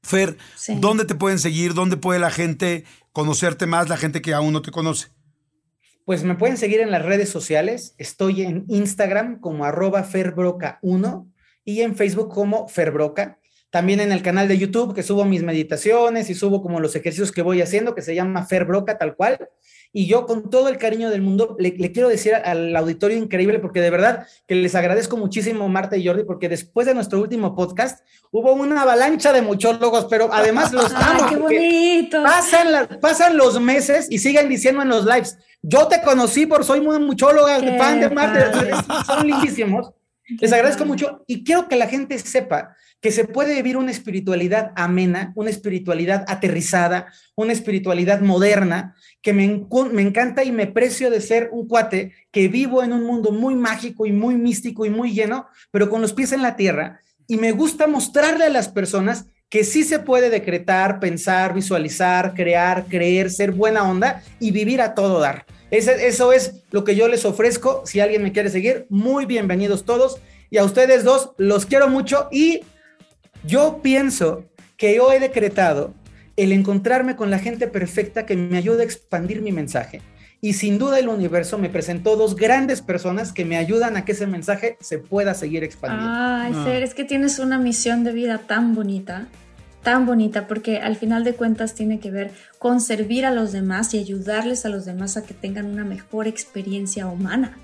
[0.03, 0.77] Fer, Sí.
[0.79, 1.73] ¿dónde te pueden seguir?
[1.73, 5.07] ¿Dónde puede la gente conocerte más, la gente que aún no te conoce?
[6.05, 7.95] Pues me pueden seguir en las redes sociales.
[7.97, 11.32] Estoy en Instagram como arroba ferbroca1
[11.65, 13.39] y en Facebook como ferbroca.
[13.69, 17.31] También en el canal de YouTube que subo mis meditaciones y subo como los ejercicios
[17.31, 19.49] que voy haciendo, que se llama Ferbroca tal cual.
[19.91, 23.57] Y yo con todo el cariño del mundo le, le quiero decir al auditorio increíble,
[23.57, 27.55] porque de verdad que les agradezco muchísimo Marta y Jordi, porque después de nuestro último
[27.55, 32.21] podcast hubo una avalancha de muchólogos, pero además los Ay, amo qué porque bonito.
[32.23, 36.63] Pasan, la- pasan los meses y siguen diciendo en los lives, yo te conocí por
[36.63, 39.91] soy muy muchóloga, Qué fan de Marta, son lindísimos.
[40.27, 44.71] Les agradezco mucho y quiero que la gente sepa que se puede vivir una espiritualidad
[44.77, 51.19] amena, una espiritualidad aterrizada, una espiritualidad moderna, que me, me encanta y me precio de
[51.19, 55.11] ser un cuate que vivo en un mundo muy mágico y muy místico y muy
[55.11, 57.01] lleno, pero con los pies en la tierra.
[57.27, 62.85] Y me gusta mostrarle a las personas que sí se puede decretar, pensar, visualizar, crear,
[62.85, 65.45] creer, ser buena onda y vivir a todo dar.
[65.73, 67.81] Ese- eso es lo que yo les ofrezco.
[67.85, 70.19] Si alguien me quiere seguir, muy bienvenidos todos.
[70.51, 72.61] Y a ustedes dos, los quiero mucho y
[73.43, 74.43] yo pienso
[74.77, 75.93] que yo he decretado
[76.37, 80.01] el encontrarme con la gente perfecta que me ayuda a expandir mi mensaje.
[80.41, 84.11] Y sin duda el universo me presentó dos grandes personas que me ayudan a que
[84.11, 86.07] ese mensaje se pueda seguir expandiendo.
[86.15, 86.63] Ay, Ah.
[86.65, 89.27] Fer, es que tienes una misión de vida tan bonita.
[89.83, 93.93] Tan bonita porque al final de cuentas tiene que ver con servir a los demás
[93.93, 97.57] y ayudarles a los demás a que tengan una mejor experiencia humana.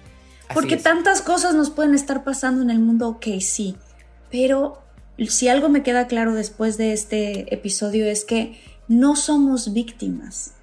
[0.54, 3.76] porque tantas cosas nos pueden estar pasando en el mundo, ok, sí,
[4.32, 4.82] pero
[5.28, 10.54] si algo me queda claro después de este episodio es que no somos víctimas.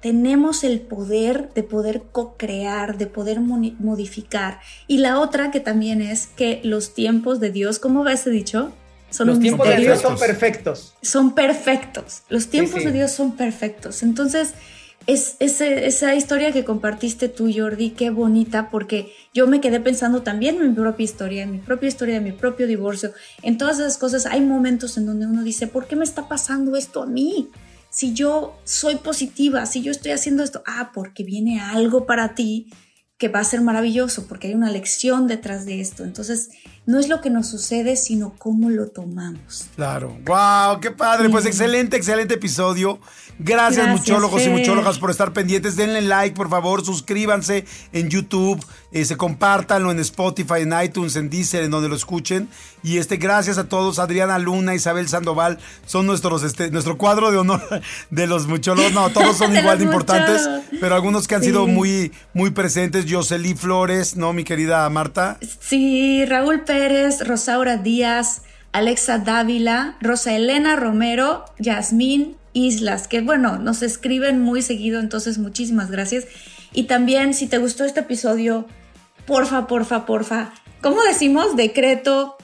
[0.00, 4.60] Tenemos el poder de poder co-crear, de poder modificar.
[4.86, 8.72] Y la otra que también es que los tiempos de Dios, ¿cómo ves he dicho?
[9.10, 10.94] Son los tiempos de Dios son perfectos.
[11.02, 12.22] Son perfectos.
[12.28, 14.02] Los tiempos de Dios son perfectos.
[14.02, 14.54] Entonces,
[15.08, 20.56] es, esa historia que compartiste tú, Jordi, qué bonita, porque yo me quedé pensando también
[20.56, 23.96] en mi propia historia, en mi propia historia, en mi propio divorcio, en todas esas
[23.96, 24.26] cosas.
[24.26, 27.48] Hay momentos en donde uno dice, ¿por qué me está pasando esto a mí?
[27.88, 32.70] Si yo soy positiva, si yo estoy haciendo esto, ah, porque viene algo para ti
[33.16, 36.04] que va a ser maravilloso, porque hay una lección detrás de esto.
[36.04, 36.50] Entonces,
[36.88, 39.66] no es lo que nos sucede, sino cómo lo tomamos.
[39.76, 40.16] Claro.
[40.24, 40.80] ¡Wow!
[40.80, 41.28] ¡Qué padre!
[41.28, 42.98] Pues excelente, excelente episodio.
[43.38, 45.76] Gracias, muchólogos y muchólogas, por estar pendientes.
[45.76, 51.28] Denle like, por favor, suscríbanse en YouTube, eh, se compártanlo en Spotify, en iTunes, en
[51.28, 52.48] Deezer, en donde lo escuchen.
[52.82, 53.98] Y este, gracias a todos.
[53.98, 57.62] Adriana Luna, Isabel Sandoval, son nuestros, este, nuestro cuadro de honor
[58.10, 58.92] de los muchólogos.
[58.92, 60.48] No, todos son igual de importantes,
[60.80, 63.04] pero algunos que han sido muy, muy presentes.
[63.08, 65.38] Jocelyn Flores, ¿no, mi querida Marta?
[65.60, 73.58] Sí, Raúl Pérez Pérez, Rosaura Díaz, Alexa Dávila, Rosa Elena Romero, Yasmín Islas, que bueno,
[73.58, 76.26] nos escriben muy seguido, entonces muchísimas gracias.
[76.72, 78.64] Y también, si te gustó este episodio,
[79.26, 81.56] porfa, porfa, porfa, ¿cómo decimos?
[81.56, 82.36] Decreto,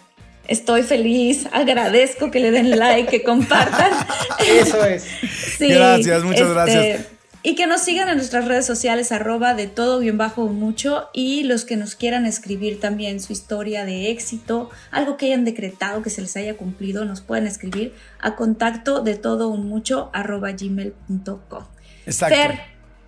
[0.49, 3.93] estoy feliz, agradezco que le den like, que compartan.
[4.49, 5.07] Eso es.
[5.61, 7.07] gracias, muchas este, gracias.
[7.47, 11.11] Y que nos sigan en nuestras redes sociales, arroba de todo bien bajo mucho.
[11.13, 16.01] Y los que nos quieran escribir también su historia de éxito, algo que hayan decretado
[16.01, 20.53] que se les haya cumplido, nos pueden escribir a contacto de todo un mucho arroba
[20.53, 21.65] gmail.com.
[22.07, 22.35] Exacto.
[22.35, 22.61] Fer,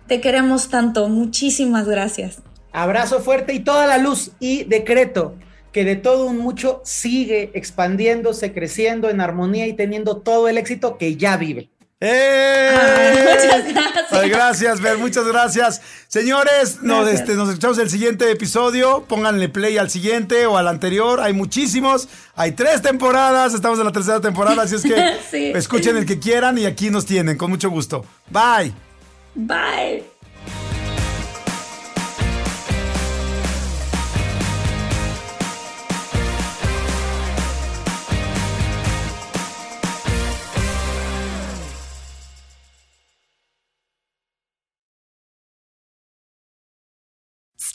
[0.05, 1.09] te queremos tanto.
[1.09, 2.43] Muchísimas gracias.
[2.71, 5.33] Abrazo fuerte y toda la luz y decreto
[5.71, 10.99] que de todo un mucho sigue expandiéndose, creciendo en armonía y teniendo todo el éxito
[10.99, 11.71] que ya vive.
[11.99, 12.71] ¡Eh!
[13.23, 14.29] muchas gracias.
[14.29, 15.81] gracias, Ver, muchas gracias.
[16.07, 19.05] Señores, Nos, este, nos escuchamos el siguiente episodio.
[19.07, 21.19] Pónganle play al siguiente o al anterior.
[21.21, 22.07] Hay muchísimos.
[22.35, 23.53] Hay tres temporadas.
[23.53, 27.05] Estamos en la tercera temporada, así es que escuchen el que quieran y aquí nos
[27.05, 27.37] tienen.
[27.37, 28.05] Con mucho gusto.
[28.29, 28.73] Bye.
[29.35, 30.16] Bye.